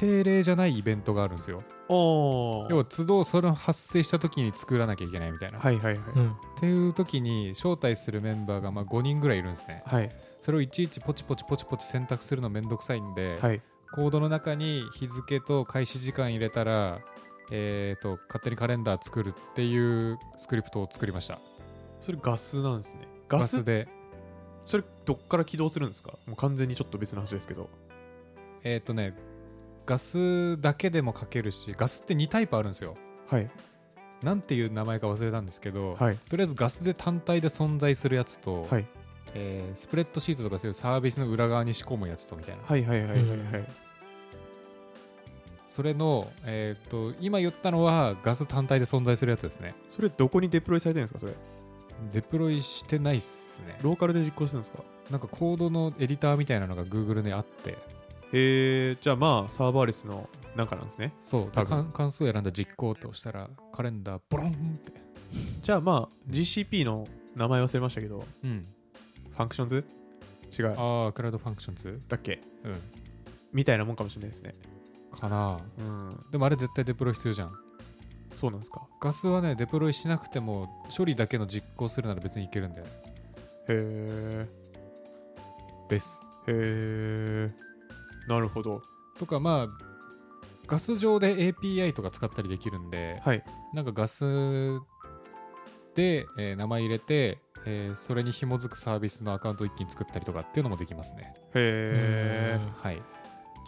[0.00, 1.62] 定例じゃないイベントがあるんですよ。
[1.88, 6.30] お要は都度その発生した時に作らなきゃいけないみたいな、はいはいはい、うん。
[6.30, 9.82] っていう時に招待するメンバーがまあ5人ぐらいいるんですね。
[9.86, 10.10] はい。
[10.40, 13.60] それをいちいちポチポチポチポチ選択するのめんどくさいんで、はい。
[13.92, 17.00] コードの中に日付と開始時間入れたら
[17.50, 21.38] えー、と勝手にカレンダー作るっていうスクリプトを作りました。
[22.00, 23.08] それガスなんですね。
[23.28, 23.88] ガスで。
[24.66, 26.12] それどっから起動するんですか？
[26.26, 27.68] もう完全にちょっと別の話ですけど。
[28.62, 29.14] えっ、とね
[29.86, 32.96] ガスだけでも書けるしガスって2タイプあるんですよ。
[33.28, 33.50] はい。
[34.22, 36.16] なんていう名前か忘れたんですけど、はい。
[36.28, 38.86] とりあえずガスで単体で存在するやつと、はい。
[39.34, 43.66] えースプレッドシートとかそういうサービスの裏側に仕込むやつとみたいな、はいはいはいはいはい、うん。
[45.68, 49.74] それの、えー、と今言ったのはガス単体で存在するやつですね。
[49.88, 51.32] それどこにデプロイされてるんですかそれ？
[52.12, 53.78] デプロイしてないっすね。
[53.82, 54.82] ローカルで実行するんですか？
[55.10, 57.78] なんかコードのエディターみたいなのが Google にあって
[58.32, 61.12] へえじゃあまあサーバーレスのなんかなんですね。
[61.22, 61.68] そう多分。
[61.84, 64.92] 関関数を選んだ実行って押したらカレンダーボロンって。
[65.62, 68.66] じゃあまあ GCP の名前忘れましたけどうん。
[69.30, 69.84] ファンクションズ？
[70.58, 70.74] 違う。
[70.76, 72.00] ああ Cloud Functions。
[72.08, 72.40] だっけ？
[72.64, 72.80] うん。
[73.52, 74.54] みたいなもんかもしれないですね。
[75.18, 75.58] かな。
[75.78, 76.20] うん。
[76.30, 77.52] でもあれ絶対デプロイ必要じゃん。
[78.36, 78.82] そうなんですか。
[79.00, 82.84] ガスはねデプロイしなくても処理だけの実行するなら別にいけるんだよ。
[82.84, 82.90] ね
[83.68, 84.48] へ
[85.88, 86.22] です。
[86.48, 86.54] えへ
[87.66, 87.69] え
[88.28, 88.82] なるほど。
[89.18, 89.68] とかまあ
[90.66, 93.42] ガス上で API とか使ったりできるんではい。
[93.74, 94.80] なんかガス
[95.94, 101.34] で、えー名前入れて、えーそれに紐づくサービスのアカウントを一気に作ったりとかっていうのもできますね。
[101.54, 103.02] へえはい。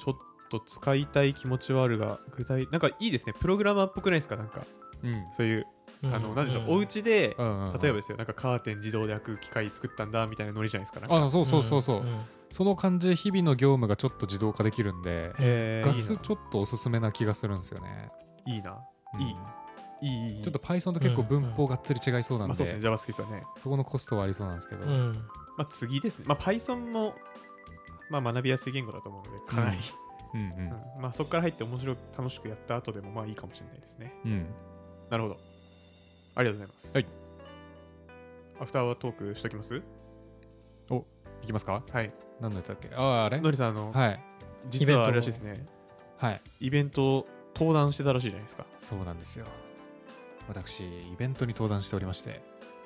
[0.02, 0.14] ちょっ
[0.48, 3.32] と使いたい気持ちはあるが具体なんかいいですね。
[3.38, 4.36] プログラマーっぽくないですか？
[4.36, 4.62] なんか。
[5.02, 5.24] うん。
[5.36, 5.66] そういう
[6.04, 11.06] あのなんでしょうお家で例えばですよなんかカーテン自動で開く機械作ったんだみたいなノリじゃないですか？
[11.06, 11.14] か。
[11.24, 12.18] あそうそうそうそう、ん
[12.52, 15.32] その感じで日々の業務がちょっと自動化できるんで
[15.84, 18.10] ガスちょっとおすすめな気がするんですよね、
[18.46, 18.78] いいな。
[19.14, 19.20] いうん。
[19.22, 19.34] いい
[20.02, 22.88] いいいいちょっと Python と結構文法がっつり違いそうなんで、まあそうですね。
[22.88, 23.44] JavaScript はね。
[23.62, 25.12] そこのコストはありそうなんですけど、うん。
[25.56, 26.24] まあ次ですね。
[26.28, 27.14] まあ Python も
[28.10, 29.78] まあ学びやすい言語だと思うのでかなり、
[30.34, 31.02] うんうん。
[31.02, 34.12] まあそこから入って面白く楽しくやった後でもまあいいかもしれないですね。
[34.24, 34.32] うん。
[34.32, 34.46] うん
[35.10, 35.36] なるほど。
[36.34, 36.90] ありがとうございます。
[36.94, 37.06] はい。
[38.60, 39.82] アフターはトークしときます？
[41.42, 41.83] いきますか？
[41.90, 42.12] はい。
[42.40, 42.88] 何のやつだっけ？
[42.94, 43.40] あああれ？
[43.40, 44.20] のりさんあの、はい。
[44.70, 45.66] 実はあれらしいですね。
[46.16, 46.40] はい。
[46.61, 48.64] イベント登壇してたらしいじゃないですか。
[48.78, 49.46] そうなんですよ。
[50.48, 52.40] 私イベントに登壇しておりまして。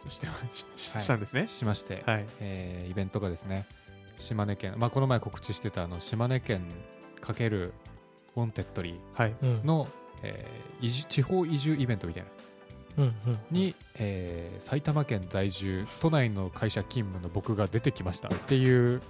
[0.09, 1.49] してししはいしたんですね？
[1.49, 2.27] しまして、はい。
[2.41, 3.67] えーイベントがですね
[4.19, 6.65] 島根県、まあ、この前告知してたあの島根県
[7.23, 9.35] × Wantedly はい。
[9.43, 9.89] うんーの、
[10.23, 12.29] えー移住地方移住イベントみたいな
[13.51, 19.03] に、えー埼玉県在住都内の会社勤務の僕が出てきましたっていう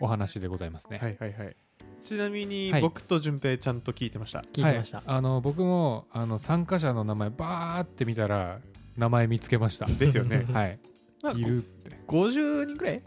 [0.00, 0.98] お話でございますね。
[0.98, 1.56] はいはいはい。
[2.02, 2.80] ちなみにはい。
[2.80, 4.40] 僕と順平ちゃんと聞いてました。
[4.52, 8.58] 聞いてました、はい、あの僕もあの参加者の名前バーって見たら
[8.96, 9.86] 名前見つけました。
[9.86, 10.46] ですよね。
[10.52, 10.78] はい、
[11.22, 11.98] まあいるって。
[12.08, 13.02] 50人くらい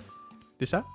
[0.59, 0.85] でした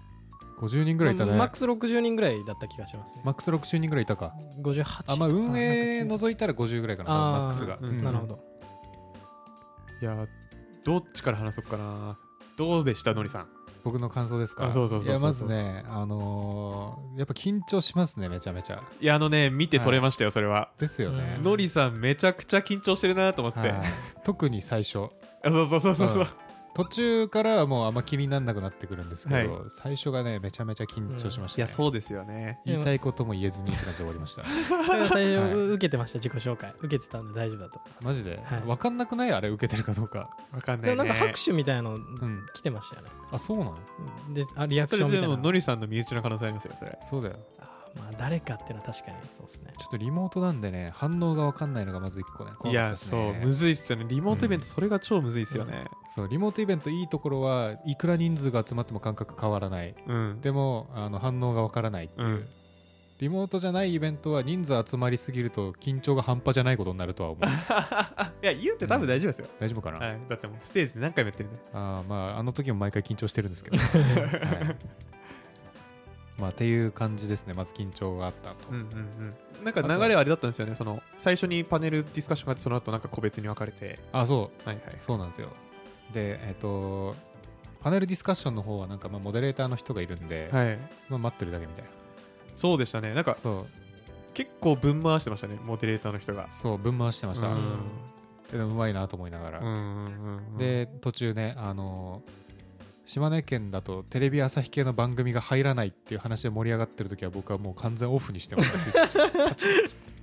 [0.61, 1.33] ？50人ぐらいいたね。
[1.33, 3.23] マックス60人ぐらいだった気がしますね。
[3.25, 4.35] マックス60人ぐらいいたか。
[4.61, 7.79] 58とかあまあ運営除いたら50ぐらいかな、マックスが。
[7.81, 8.03] うん。
[8.03, 8.58] なるほど
[10.01, 10.27] いや
[10.85, 12.17] どっちから話そうかな。
[12.57, 13.47] どうでしたのりさん？
[13.85, 14.67] 僕の感想ですか？
[14.67, 18.83] あそうそうそうまずね、あのーやっぱ緊張しますねめちゃめちゃ。
[19.01, 20.71] いやあのね見て取れましたよそれは。
[20.79, 21.45] ですよね、うん。
[21.45, 23.61] のりさんめちゃくちゃ緊張してるなと思って。
[23.61, 23.73] はい。
[24.25, 25.11] 特に最初。
[25.45, 26.19] あそうそうそうそうそう。
[26.19, 26.27] うん
[26.79, 29.71] 途中からはもうあんま気にならなくなってくるんですけど、はい。
[29.71, 31.65] 最初がねめちゃめちゃ緊張しました、ね。
[31.65, 32.61] いやそうですよね。
[32.65, 34.45] 言いたいことも言えずにって感じで終わりました。
[34.87, 36.73] 最初、はい受けてました自己紹介。
[36.79, 38.61] 受けてたんで大丈夫だとマジで、はい。
[38.61, 39.33] 分かんなくない？
[39.33, 40.31] あれ受けてるかどうか。
[40.53, 41.03] わかんなでいね。
[41.03, 43.75] もなんか拍手みたいのうん来てましたよね、あそうなの？
[44.33, 46.99] であリアクションみたいなものりさんの身内の可能性ありますよそれ。
[47.11, 47.37] そうだよ
[47.99, 49.73] まあ誰かっていうのは確かにそうですね。
[49.79, 54.07] ちょっとリモートなんでね反応が分かんないのがまず一個ね怖いやそうむずいっすよね。
[54.09, 55.85] リモートイベントそれが超むずいっすよね。
[56.15, 59.95] そうリモートイベントいいところはいくら人数が集まっても感覚変わらない。
[60.07, 60.41] うん。
[60.41, 62.25] でもあの反応が分からないう。
[62.25, 62.47] ん。
[63.21, 67.45] リモートじゃないイベントは人数集まりすぎると緊張が半端じゃないことになるとは思う。
[68.45, 69.49] いや言うて多分大丈夫ですよ。
[69.59, 70.21] 大丈夫かな、はい。
[70.29, 71.59] だってもうステージで何回もやってるんで。
[71.73, 74.77] あーまああの時も毎回緊張してるんですけど、 はい
[76.39, 77.55] まあっていう感じですね。
[77.55, 78.83] まず緊張があったと、うんうん
[79.59, 79.65] うん。
[79.65, 80.75] なんか流れはあれだったんですよね。
[80.75, 83.99] その最初にパネルディスカッションがあってその後なんか個別に分かれて。
[84.13, 84.95] あそはいはい。
[84.97, 85.53] うそうなんですよ。
[86.13, 87.17] でえっ、と
[87.81, 90.79] パネルディスカッションの方はなんかまあモデレーターの人がいるんで、はい。
[91.09, 91.85] まあ、待ってるだけみたい
[92.57, 93.15] そうでしたね。
[93.15, 93.67] なんかなそう。
[94.35, 96.51] 結構分回してましたねモデレーターの人が。
[96.53, 97.81] そう分回してました、うん。
[98.53, 100.59] でもうまいなと思いながら、うんうんうんうん。
[100.59, 102.23] で途中ねあの
[103.09, 109.71] 島根県だとテレビ朝日系の番組が入らないっていう話で盛り上がってる時は僕はもう完全オフにしてましたスイッチパチッ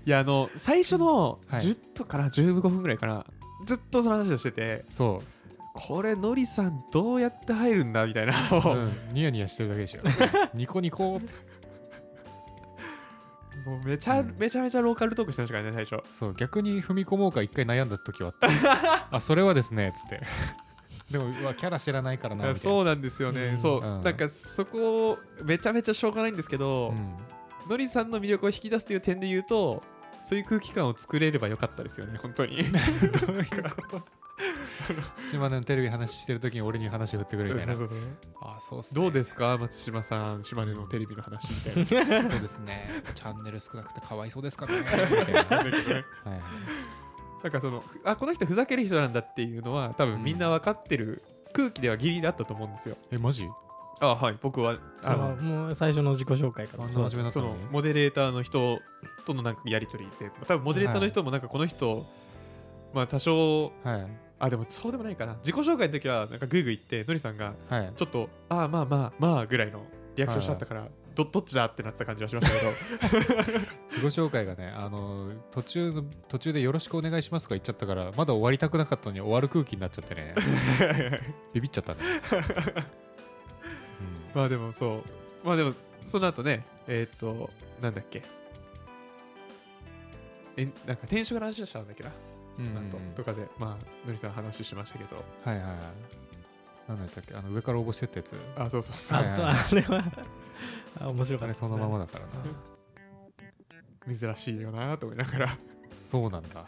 [0.05, 1.61] いやあの最初のはい。
[1.61, 3.25] 10分から15分ぐらいかな
[3.65, 5.23] ずっとその話をしててそ
[5.73, 10.01] これのりさんどうやって入るんだみたいなう、ん、ニヤニヤしてるだけでしょ
[10.53, 11.33] ニコニコって。
[13.65, 14.35] うもうめちゃ、うん。
[14.37, 16.07] めちゃめちゃローカルトークしてましたからね最初。
[16.15, 20.21] そう逆に踏み込もうか一回悩んだ時はあった あそれはですねつって
[21.09, 23.59] でもうわキャラ知らないからなそうなんですよね、うん。
[23.59, 24.03] そう、うん。
[24.03, 27.15] なんかそこをめちゃめちゃしょうがないんですけど、うん。
[27.69, 29.83] のりさんの魅力を引き出すという点で言うと
[30.23, 32.63] そういう空気感を作れればよかったですよね本当に。
[35.31, 37.75] 島根のテレビ話してる時に俺に話振ってくれみたいな。
[37.75, 37.89] そう
[38.41, 39.01] あそうっすね。
[39.01, 39.57] どうですか？
[39.57, 42.29] 松島さん島根のテレビの話みたいな。
[42.29, 42.89] そうですね。
[43.13, 44.81] チャンネル少なくてかわいそうですか らね。
[44.83, 46.41] はい
[47.43, 51.21] なんかそのあこの人ふざける人なんだっていうのは多分みんな分かってる
[51.53, 53.47] 空気ではギリだったと思うんですよ、えマジ？
[54.01, 54.37] あはい。
[54.41, 56.89] 僕はああのもう最初の自己紹介から。
[56.89, 58.79] そのにそのモデレーターの人
[59.25, 62.05] とのなんかやり取りで多分モデレーターの人もなんかこの人、
[62.93, 64.07] まあ多少はい。
[64.37, 65.35] あでもそうでもないかな。
[65.35, 67.93] 自己紹介の時はなんかグイグイ言ってのりさんがはい。
[67.95, 69.81] ちょっとああまあまあまあぐらいの
[70.17, 72.71] リアクションしちゃったから、どどっちだってなってた感じはしましたけど。
[73.89, 80.35] 自己紹介がねあの途中の途中でよろしくお願いしますとか言っちゃったからまだ終わりたくなかったのに終わる空気になっちゃってね。
[81.53, 81.99] ビビっちゃったね、
[84.35, 85.03] まあでもそ
[85.43, 85.47] う。
[85.47, 85.73] まあでも
[86.05, 87.49] その後ねえっ、と
[87.81, 88.23] なんだっけ。
[90.57, 92.11] えなんか転職の話をしたんだっけな、
[92.59, 93.03] うん、その後うん。
[93.07, 95.23] うんとかでまあのりさん話しましたけど。
[95.43, 95.79] はいはいはい。
[96.87, 98.35] 何のやつだっけあの上から応募してったやつ。
[98.57, 99.17] あそうそうそう。
[99.17, 99.55] あとはいはい。
[99.55, 100.03] あれは
[100.99, 101.53] あ面白かったね。
[101.53, 102.31] そのままだからな。
[104.15, 105.57] 珍しいよなと思いながら。
[106.03, 106.65] そうなんだ。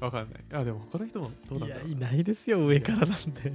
[0.00, 0.60] わかんない。
[0.60, 3.52] あでも他の人もどうなんだろういやいないですよ上からなんて。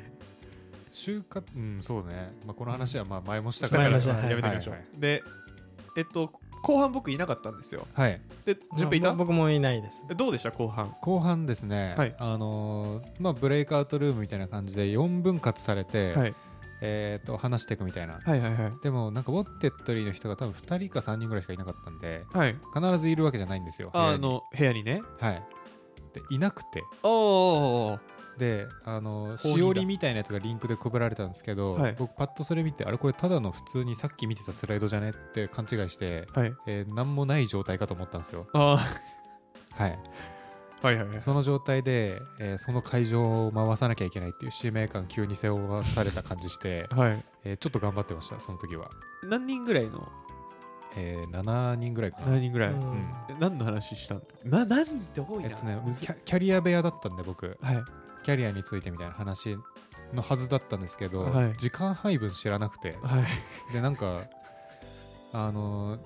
[0.92, 5.24] 就活うんそうね、まあ、この話はまあ前もしただからやめてみましょう、はいはで
[5.96, 7.88] えっと後半僕いなかったんですよ。
[7.94, 8.20] はい。
[8.46, 10.02] で順平いた、まあ僕もいないです。
[10.12, 10.52] えどうでした？
[10.52, 10.94] 後半。
[11.02, 12.16] 後半ですね、はい。
[12.20, 16.36] あのーまあ、ブレイクアウトルームみたいな感じで4分割されて、はい
[16.82, 18.20] えー、と話していくみたいな。
[18.24, 18.74] はいはいはい。
[18.82, 22.56] でもなんかウォッテッドリーの人が多分2人か3人ぐらいしかいなかったんではい。
[22.74, 23.90] 必ずいるわけじゃないんですよ。
[23.94, 24.14] 部屋に。
[24.16, 25.02] あの部屋にね。
[25.20, 25.44] はい。
[26.14, 26.84] でいなくて。
[27.04, 28.00] おお
[28.38, 31.96] であのだしおりみたいなやつがリンクでくぐられたんですけど、はい。
[32.00, 36.54] 僕パッとそれ見てあれこれただの普通にさっき見てたスライドじゃねって勘違いして、はい。
[36.66, 38.48] えー、何もない状態かと思ったんですよ。
[38.54, 38.80] あ
[39.74, 39.92] はい。
[39.92, 40.39] ー
[40.82, 41.22] はいはいはい。
[41.22, 47.24] その状態で、えーその会場を回さなきゃいけないっていう使命感急に背負わされた感じして、はい。
[47.44, 48.90] えーちょっと頑張ってましたその時は。
[49.24, 50.08] 何人ぐらいの？
[50.96, 52.28] えー7人ぐらいかな。
[52.28, 52.80] 7人ぐらい、うん。
[53.30, 54.22] え何の話したの？
[54.46, 57.58] な何人って多いな、えっとねキャキャリア部屋だったんで僕。
[57.62, 57.84] はい。
[58.24, 59.58] キャリアについてみたいな話
[60.14, 63.20] のはずだったんですけど、はい時間配分知らなくては
[63.70, 64.22] いでなんか
[65.32, 66.00] あのー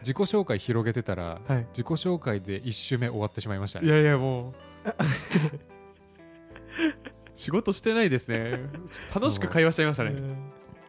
[0.00, 1.66] 自己紹介広げてたら、はい。
[1.70, 3.86] 自己紹介で1周目終わってしまいましたね。
[3.86, 4.54] いやいやもう。
[7.34, 8.60] 仕事してないですね。
[9.14, 10.14] 楽しく会話しちゃいましたね。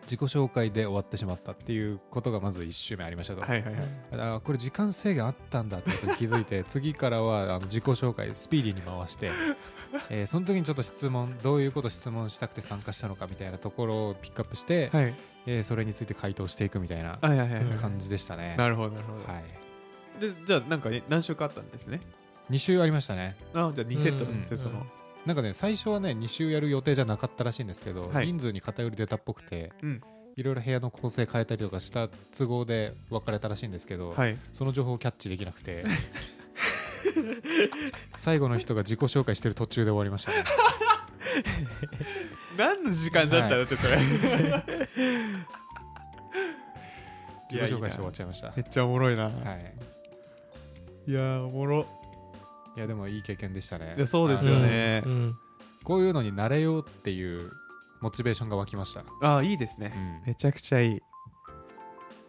[0.04, 3.84] 自己紹介で終わってしまったっていうことがまず1周目ありましたと、はいはいはい。
[4.14, 9.32] あこれ時間制限あったんだってことに気づいて 次からはあの自己紹介スピーディーに回して、
[10.10, 15.14] えーその時にちょっと質問どういうこと質問したくて参加したのかみたいなところをピックアップして、はい
[15.48, 22.02] えーそれについて回答していくみたいな感じでしたね、なるほどなるほど、はい、でじゃあなんかね何週かあったんですね
[22.52, 23.36] ？2週ありましたね。
[23.54, 24.86] あじゃあ2セットなんですね、うんその。
[25.26, 28.28] なんかね最初はね2週やる予定じゃなかったらしいんですけど、はい。
[28.28, 30.02] 人数に偏り出たっぽくて、うん。
[30.36, 34.38] いろいろ部屋の構成変えたりとかした都合で別れたらしいんですけど、はい。
[34.54, 35.84] その情報をキャッチできなくて
[38.18, 40.44] 最後の人が自己紹介してる途中で終わりましたね
[42.56, 43.64] 何の時間だったの？
[43.64, 43.98] ってそれ、
[47.50, 48.54] 自己紹介して終わっちゃいました。
[48.56, 49.32] めっちゃおもろいな、はい。
[51.12, 51.86] い、やーおもろ。
[52.76, 54.06] いやでもいい経験でしたね。
[54.06, 55.04] そうですよね。
[55.06, 55.12] うん。
[55.12, 55.36] うん。
[55.84, 57.52] こういうのに慣れようっていう
[58.02, 60.28] モチベーションが湧きました、ああいいですね、うん。
[60.28, 61.02] めちゃくちゃいい。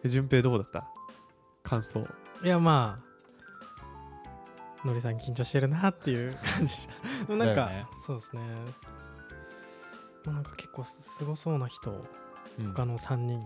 [0.03, 0.87] え順平どうだった？
[1.63, 2.07] 感想。
[2.43, 2.99] いやま
[4.81, 6.73] あのりさん緊張してるなっていう感じ
[7.27, 7.85] でもなんか、ね。
[8.07, 8.41] そうですね
[10.29, 12.05] まあなんか結構すごそうな人。
[12.59, 12.73] うん。
[12.73, 13.39] 他の3人、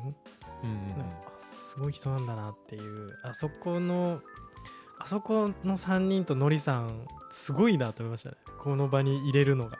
[0.63, 1.05] うんうんなん
[1.39, 3.17] すごい人なんだなっていう。
[3.23, 4.21] あそこの
[4.99, 8.35] あそこの3人とのりさんすごいなと思いましたね。
[8.59, 9.77] この場に入れるのが、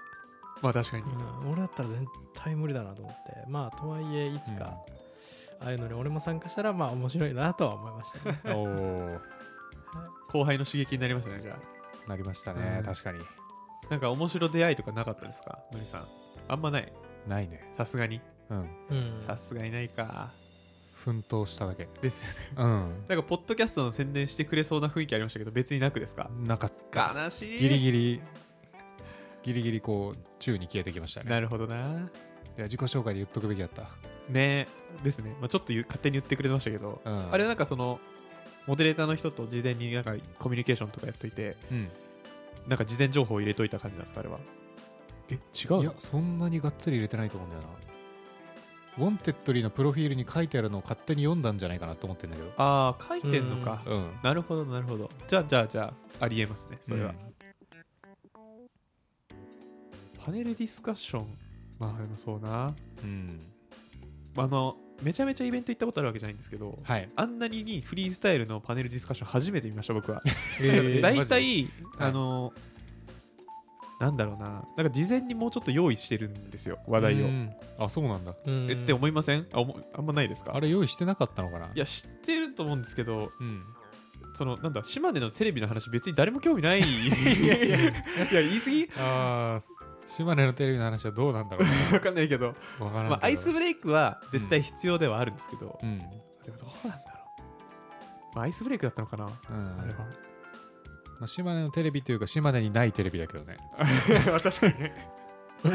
[0.61, 1.51] まあ確かに、うん。
[1.51, 3.45] 俺だったら絶対無理だなと思って。
[3.47, 4.77] まあとはいえいつか、
[5.61, 8.41] ああいうのに俺も参加したらまあ面白いなとは思いましたね。
[8.45, 9.19] う んおー。
[10.29, 12.09] 後輩の刺激になりましたねじゃあ。
[12.09, 12.83] なりましたね、うん。
[12.85, 13.19] 確かに。
[13.89, 16.22] なんか面白出会いとかなかったですかのりさん？
[16.47, 16.91] あんまない。
[17.27, 17.71] ないね。
[17.77, 18.21] さすがに。
[18.49, 18.57] うん。
[18.89, 19.23] うん。
[19.27, 20.31] さすがにないか。
[20.95, 21.87] 奮闘しただけ。
[22.01, 22.35] ですよね。
[22.57, 23.05] うん。
[23.07, 26.29] なんかポッドキャストの宣伝してくれそうな雰囲気ありましたけど別になくですか？
[26.45, 27.13] なかった。
[27.15, 27.59] 悲しい。
[27.59, 28.21] ギリギリ
[29.43, 31.29] ギリギリこう宙に消えてきましたね。
[31.29, 31.75] なるほどな。
[31.75, 31.81] い
[32.57, 33.89] や自己紹介で言っとくべきだった、
[34.29, 34.67] ね。
[35.03, 37.99] ですね、まあ、ちょっと言う勝手に言ってくれてましたけど、うん、あれなんかその
[38.67, 41.89] モデレーターの人と事前になんかコミュニケーションとかやっといてうん。
[42.67, 44.39] なんか事前情報を入れといた感じなんですかあれは？
[45.29, 47.69] え違ういやそんなにがっつり入れてないと思うんだよな。
[48.97, 52.51] Wantedly のプロフィールに書いてあるのを勝手に読んだんじゃないかなと思ってんだけど。
[52.57, 53.81] ああ書いてんのか。
[53.85, 54.11] うん。
[54.21, 55.09] なるほどなるほど。
[55.27, 56.77] じゃあじゃあじゃあありえますね。
[56.81, 57.33] それは、うん。
[60.23, 61.25] パネルディスカッション。
[61.79, 62.75] まあでもそうな。
[63.03, 63.39] うん。
[64.37, 67.09] あのめちゃめちゃイベント行ったことあるわけじゃないんですけどはい。
[67.15, 70.21] あんなににフリースタイルのパネルディスカッション初めて見ました僕は。
[70.61, 71.69] え 大体、はい。
[71.97, 72.53] あの
[74.03, 74.63] なんだろうな。
[74.75, 77.51] なんか事前にもうちょっと用意してるんですよ話題を、うん。
[77.79, 78.33] あそうなんだ。
[78.45, 78.69] うん。
[78.69, 79.47] えって思いません？
[79.53, 80.55] あ思あんまないですか？
[80.55, 81.67] あれ用意してなかったのかな？
[81.67, 83.61] いや知ってると思うんですけどうん。
[84.35, 86.79] そのなんだ島根のテレビの話別に誰も興味ない。
[86.83, 88.89] いや言い過ぎ？
[88.97, 89.73] ああ
[90.05, 96.05] 島根のテレビの話はどうなんだろう わかんないけど、まあ、アイスブレイクは絶対必要ではあるんですけど、うん、で
[96.51, 99.79] もどうなんだろう、まあ、アイスブレイクだったのかな、うん。
[99.79, 100.05] あれは
[101.23, 103.55] まあ、島根のテレビというか島根にないテレビだけどね。
[104.43, 105.07] 確かにね。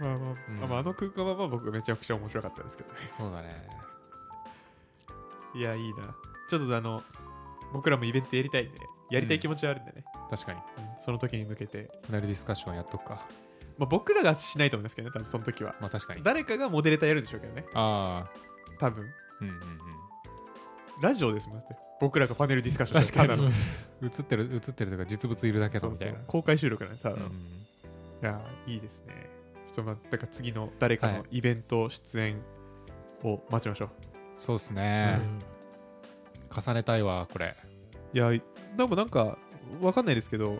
[0.00, 0.68] まあまあ、うん。
[0.68, 2.98] まあ、あの空間はまあ僕めちゃくちゃ面白かったですけどね。
[3.16, 3.68] そうだね。
[5.54, 6.12] いやいいな。
[6.50, 7.04] ちょっとあの
[7.72, 10.58] 僕らもイベントやりたいんでやりたい気持ちはあるんでね、確かに。
[10.58, 11.00] うん。
[11.00, 13.28] その時に向けて、パネルディスカッションやっとくか。
[13.78, 15.76] まあ、僕らがしないと思いますけどね多分その時は。
[15.80, 16.24] まあ確かに。
[16.24, 17.64] 誰かがモデレーターやるんでしょうけどね。
[17.74, 19.08] ああ多分。
[19.42, 20.07] うんうんうん
[21.00, 21.76] ラジオですもんだって。
[22.00, 23.50] 僕らがパネルディスカッションしてただの。
[24.02, 26.12] 映ってる映ってるとか実物いるだけそうそのみたいう。
[26.14, 27.32] な公開収録なんでただの、うん。
[27.32, 27.34] い
[28.22, 29.28] やいいですね。
[29.66, 32.40] ちょっとまあだから次の誰かはのイベント出演
[33.24, 33.88] を待ちましょう、
[34.38, 35.38] そうですうね、ん。
[36.56, 37.54] 重ねたいわこれ。
[38.14, 38.40] いやで
[38.86, 39.36] もなんか
[39.82, 40.56] わかんないですけどうん。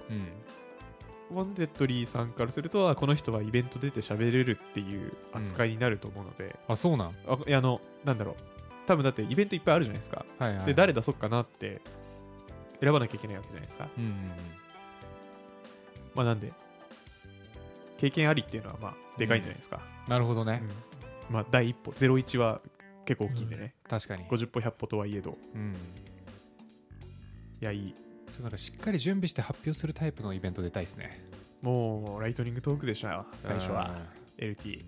[1.36, 7.08] ワンデッドリーさんからするとあこの人はイベント出て喋れるっていう扱いになると思うので、あそうなん。
[7.26, 8.36] あいやあのなんだろう
[8.88, 10.66] 多分だってイベントいっぱいあるじゃないですか、はいはい。
[10.66, 11.82] で誰出そうかなって
[12.80, 13.86] 選ばなきゃいけないわけじゃないですか。
[13.98, 14.16] うんうんうん。
[16.14, 16.52] まあなんで
[17.98, 20.62] 経験ありっていうのはまあでかいんじゃないですか、なるほどね、
[21.28, 21.34] うん。
[21.34, 22.62] まあ第一歩01は
[23.04, 25.36] 結構大きいんでね、確かに、50歩100歩とはいえど。
[25.54, 25.76] うん、い
[27.60, 27.92] やいい。
[27.92, 31.28] ちょっとなんかしっかり準備して発表するタイプのイベント出たいですね。
[31.60, 33.98] もうライトニングトークでしたよ最初は。
[34.38, 34.84] LT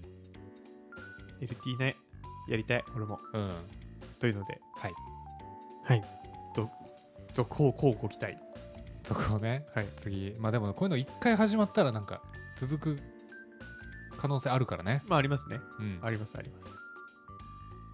[1.42, 1.96] LT ね。
[2.48, 2.84] やりたい。
[2.94, 3.18] 俺も。
[3.32, 3.51] うん、うん
[4.20, 4.94] というのではい。
[5.84, 6.04] はい。
[7.32, 8.36] そうこうこうご期待。
[9.02, 9.86] そこをねはい。
[9.96, 12.22] 次まあでもこういうの一回始まったらなんか
[12.56, 12.98] 続く
[14.18, 15.02] 可能性あるからね。
[15.08, 15.60] まあありますね。
[15.78, 15.98] うん。
[16.02, 16.70] ありますあります。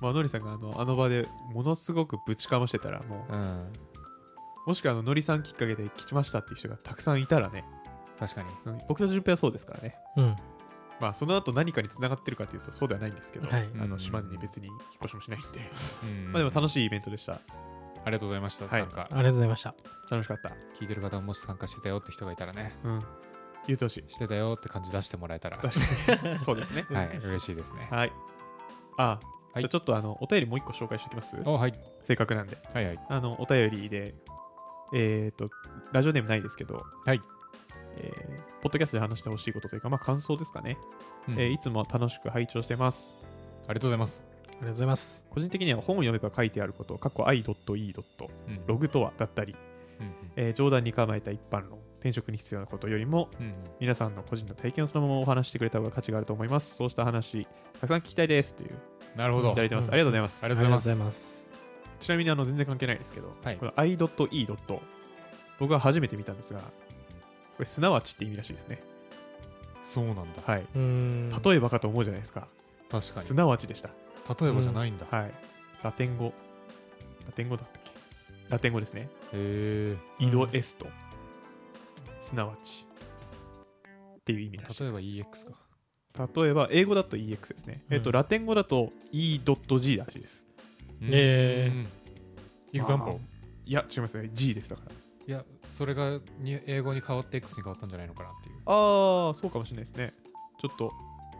[0.01, 3.72] まあのりさんがあのあの場でものすごくぶちかましてたらもううん。
[4.66, 7.64] もしくはあののりさんきっかけで来ましたっていう人がたくさんいたらね、
[8.18, 8.49] 確かに。
[8.64, 9.95] うん僕と順平はそうですからね。
[10.16, 10.37] うん
[11.01, 13.69] まあその後何かにつながってるかというとそうではないんですけど、はい。
[13.79, 13.91] あうん。
[13.91, 15.71] の島に別に引っ越しもしないんで、
[16.03, 16.33] うん。
[16.33, 17.35] まあでも楽しいイベントでした。
[17.35, 17.41] あ
[18.07, 18.83] りがとうございましたはい。
[18.83, 19.03] 参加。
[19.03, 19.75] ありがとうございました。
[20.11, 20.51] 楽しかった。
[20.81, 22.73] 聞いてる方ももし参加してたよって人がいたらね。
[22.85, 23.01] うん。
[23.67, 24.11] 言ってほしい。
[24.13, 25.59] してたよって感じ出してもらえたら。
[25.59, 26.41] 確かに。
[26.45, 26.87] そうですね。
[26.91, 27.09] はい。
[27.09, 27.89] 難しい嬉しいですね。
[27.91, 28.13] はい。
[28.97, 29.21] あ、は
[29.57, 29.61] い。
[29.61, 31.37] じゃあちょっとあのお便りもう一個紹介しておきます？
[31.45, 31.75] おはい。
[32.05, 32.57] せっかくなんで。
[32.73, 32.99] はいはい。
[33.09, 34.15] あのお便りで
[34.95, 35.51] えっ、と
[35.93, 37.21] ラジオネームないですけどはい
[37.97, 40.77] えーポッドキャストで話してほしいことというか、まあ、感想ですかね、
[41.29, 43.15] うんえーいつも楽しく拝聴してます。
[43.69, 47.45] ありがとうございますありがとうございます個人的には本を読めば書いてあること、過去 i.e.
[47.47, 49.55] うんログとはだったり、
[50.01, 56.75] うんえー冗談に構えた一般論、転職に必要なことよりも、うんうん皆さんの個人の体験をそのままお話してくれた方が価値があると思います。
[56.75, 58.71] そうした話、たくさん聞きたいですという、
[59.17, 59.87] なるほどいただいてます。
[59.87, 60.45] うんありがとうございます。
[60.45, 61.51] ありがとうございますます
[62.01, 63.97] ちなみにあの全然関係ないですけど、はいこの i.e.
[65.59, 66.61] 僕は初めて見たんですが、
[67.57, 68.81] これ、すなわちって意味らしいですね。
[69.83, 70.63] そうなんだはい。
[70.63, 72.49] うーん例えばかと思うじゃないですか。
[72.91, 73.89] 確かすなわちでした。
[73.89, 73.95] に
[74.41, 75.35] 例えばじゃないんだへはい。
[75.83, 76.33] ラテン語。
[77.27, 77.91] ラテン語だったっけ？
[78.49, 79.09] ラテン語ですね。
[79.33, 80.87] えイドエスト。
[82.21, 82.85] すなわち。
[84.19, 84.83] っていう意味らしいです。
[84.83, 87.85] 例えば EX か例えば、英語だと EX ですね。
[87.91, 90.47] えっと、うんラテン語だと E.G らしいです。
[91.03, 93.19] えー example
[93.67, 94.31] いや、違いますね。
[94.33, 94.93] G ですだから。
[95.77, 98.57] それがに英語に変わって X に変わったんじゃないのかなっていう。
[98.64, 100.14] ああ、そうかもしれないですね。
[100.59, 100.91] ちょっと、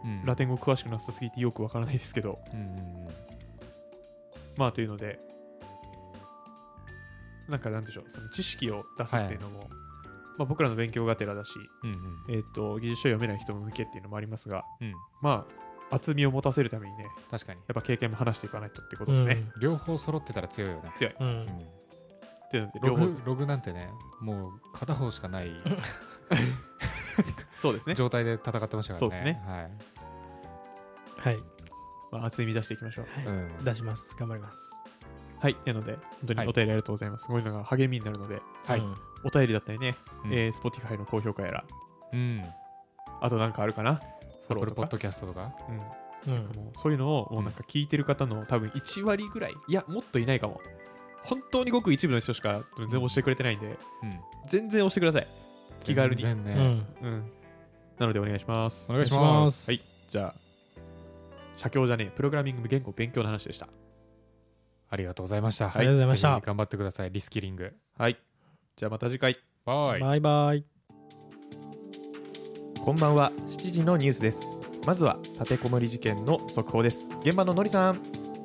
[0.05, 0.23] うん。
[0.25, 3.07] ラテン語詳しくなさすぎてよくわからないですけど、うんうんうん。
[4.55, 5.19] まあ、というので、
[7.49, 9.69] なんかなんでしょう、その知識を出すっていうのも、
[10.37, 11.93] まあ、僕らの勉強がてらだし、うんう
[12.31, 12.35] ん。
[12.35, 14.93] えっ、と、技術書読めない人も向けっていうのもありますが、うん。
[15.23, 15.47] ま
[15.89, 17.59] あ、厚みを持たせるためにね、確かに。
[17.61, 19.49] やっぱ経験も話していかないとってことですね。
[19.59, 21.13] 両方揃ってたら強いよね強い。
[21.13, 21.76] っうん
[22.53, 23.05] うんてロ両方。
[23.07, 23.89] グログなんてね
[24.21, 25.51] もう片方しかない
[27.59, 27.95] そうですね。
[27.95, 28.99] 状態で戦ってましたからね。
[28.99, 29.41] そうですね。
[29.45, 29.71] はい。
[31.17, 31.37] はい。
[32.11, 33.05] まあ、厚み出していきましょう。
[33.15, 33.25] はい。
[33.25, 33.31] う
[33.61, 33.63] ん。
[33.63, 34.15] 出します。
[34.17, 34.71] 頑張ります。
[35.39, 35.55] はい。
[35.55, 36.47] というので、本当にはい。
[36.47, 37.27] お便りありがとうございます。
[37.27, 38.79] こういうのが励みになるので、はい。
[38.79, 38.95] うん
[39.25, 39.95] お便りだったりね、
[40.25, 40.33] うん。
[40.33, 41.63] えー Spotify の高評価やら、
[42.13, 42.43] うん。
[43.19, 43.95] あとなんかあるかな？
[44.47, 45.07] フォロー Apple とか。
[45.09, 45.51] Podcast とか？
[46.27, 46.33] うん。
[46.35, 46.41] うん。
[46.55, 50.61] もうそういうのをもうなんか聞いてる方の多分1割ぐらい、いや、もっといないかも。
[51.27, 53.77] 本当にごく一部の人しか全然押してくれてないんで、うん
[54.47, 55.27] 全然押してください。
[55.83, 57.31] 気軽に全然ねうんうん。
[57.99, 58.89] なのでお願いします。
[58.89, 59.79] お願いしますはい。
[60.09, 60.33] じゃあ、
[61.57, 63.67] 写経じゃねえ、プログラミング言語勉強の話でした。
[64.89, 68.17] ありがとうございましたありがとうございました頑張ってくださいリスキリングはい。
[68.77, 69.37] じゃあまた次回。
[69.65, 70.63] バイバイバイ
[72.79, 74.47] こんばんは、7時のニュースです。
[74.85, 77.09] まずは、立てこもり事件の速報です。
[77.19, 77.99] 現場ののりさん。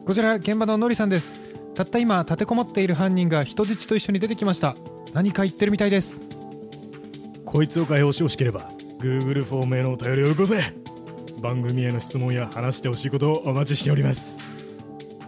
[0.05, 4.77] こちら現場ののりさんですたった今立てこもっている犯人が人質と一緒に出てきました。
[5.15, 6.23] 何か言ってるみたいです。
[7.45, 8.69] こいつを解放してほしければ
[8.99, 10.61] Google フォームへのお便りをよこせ。
[11.41, 14.41] 番組への質問や話してほしいことをお待ちしております。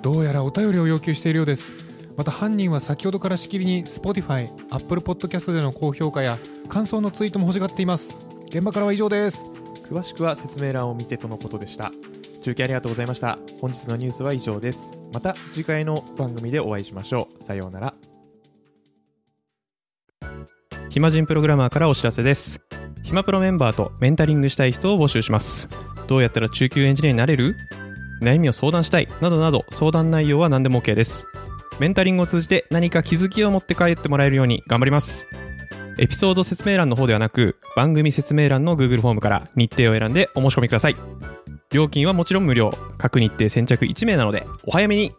[0.02, 1.72] どうやらお便りを要求しているようです。
[2.16, 6.38] また犯人は先ほどからしきりに Spotify、Apple Podcast での高評価や
[6.68, 8.24] 感想のツイートも欲しがっています。
[8.46, 9.50] 現場からは以上です。
[9.90, 11.90] 詳しくは説明欄を見てとのことでした。
[12.44, 13.38] 中継ありがとうございました。
[13.58, 14.98] 本日のニュースは以上です。
[15.14, 17.42] また次回の番組でお会いしましょう。
[17.42, 17.94] さようなら。
[20.90, 22.60] 暇人プログラマーからお知らせです。
[23.02, 25.70] 暇プロメンバーとメンタリングしたい人を募集します。
[26.06, 27.56] どうやったら中級エンジニアになれる？
[28.20, 31.26] 悩みを相談したいなどなど相談内容は何でも OK です。
[31.80, 35.26] メンタリングを通じて何か気づきを持って帰ってもらえるように頑張ります。
[35.98, 40.96] エピソード説明欄の方ではなく番組説明欄の Google フォームから日程を選んでお申し込みください
[41.74, 42.70] 料金はもちろん無料。
[42.98, 45.12] 各日程先着1名なのでお早めに。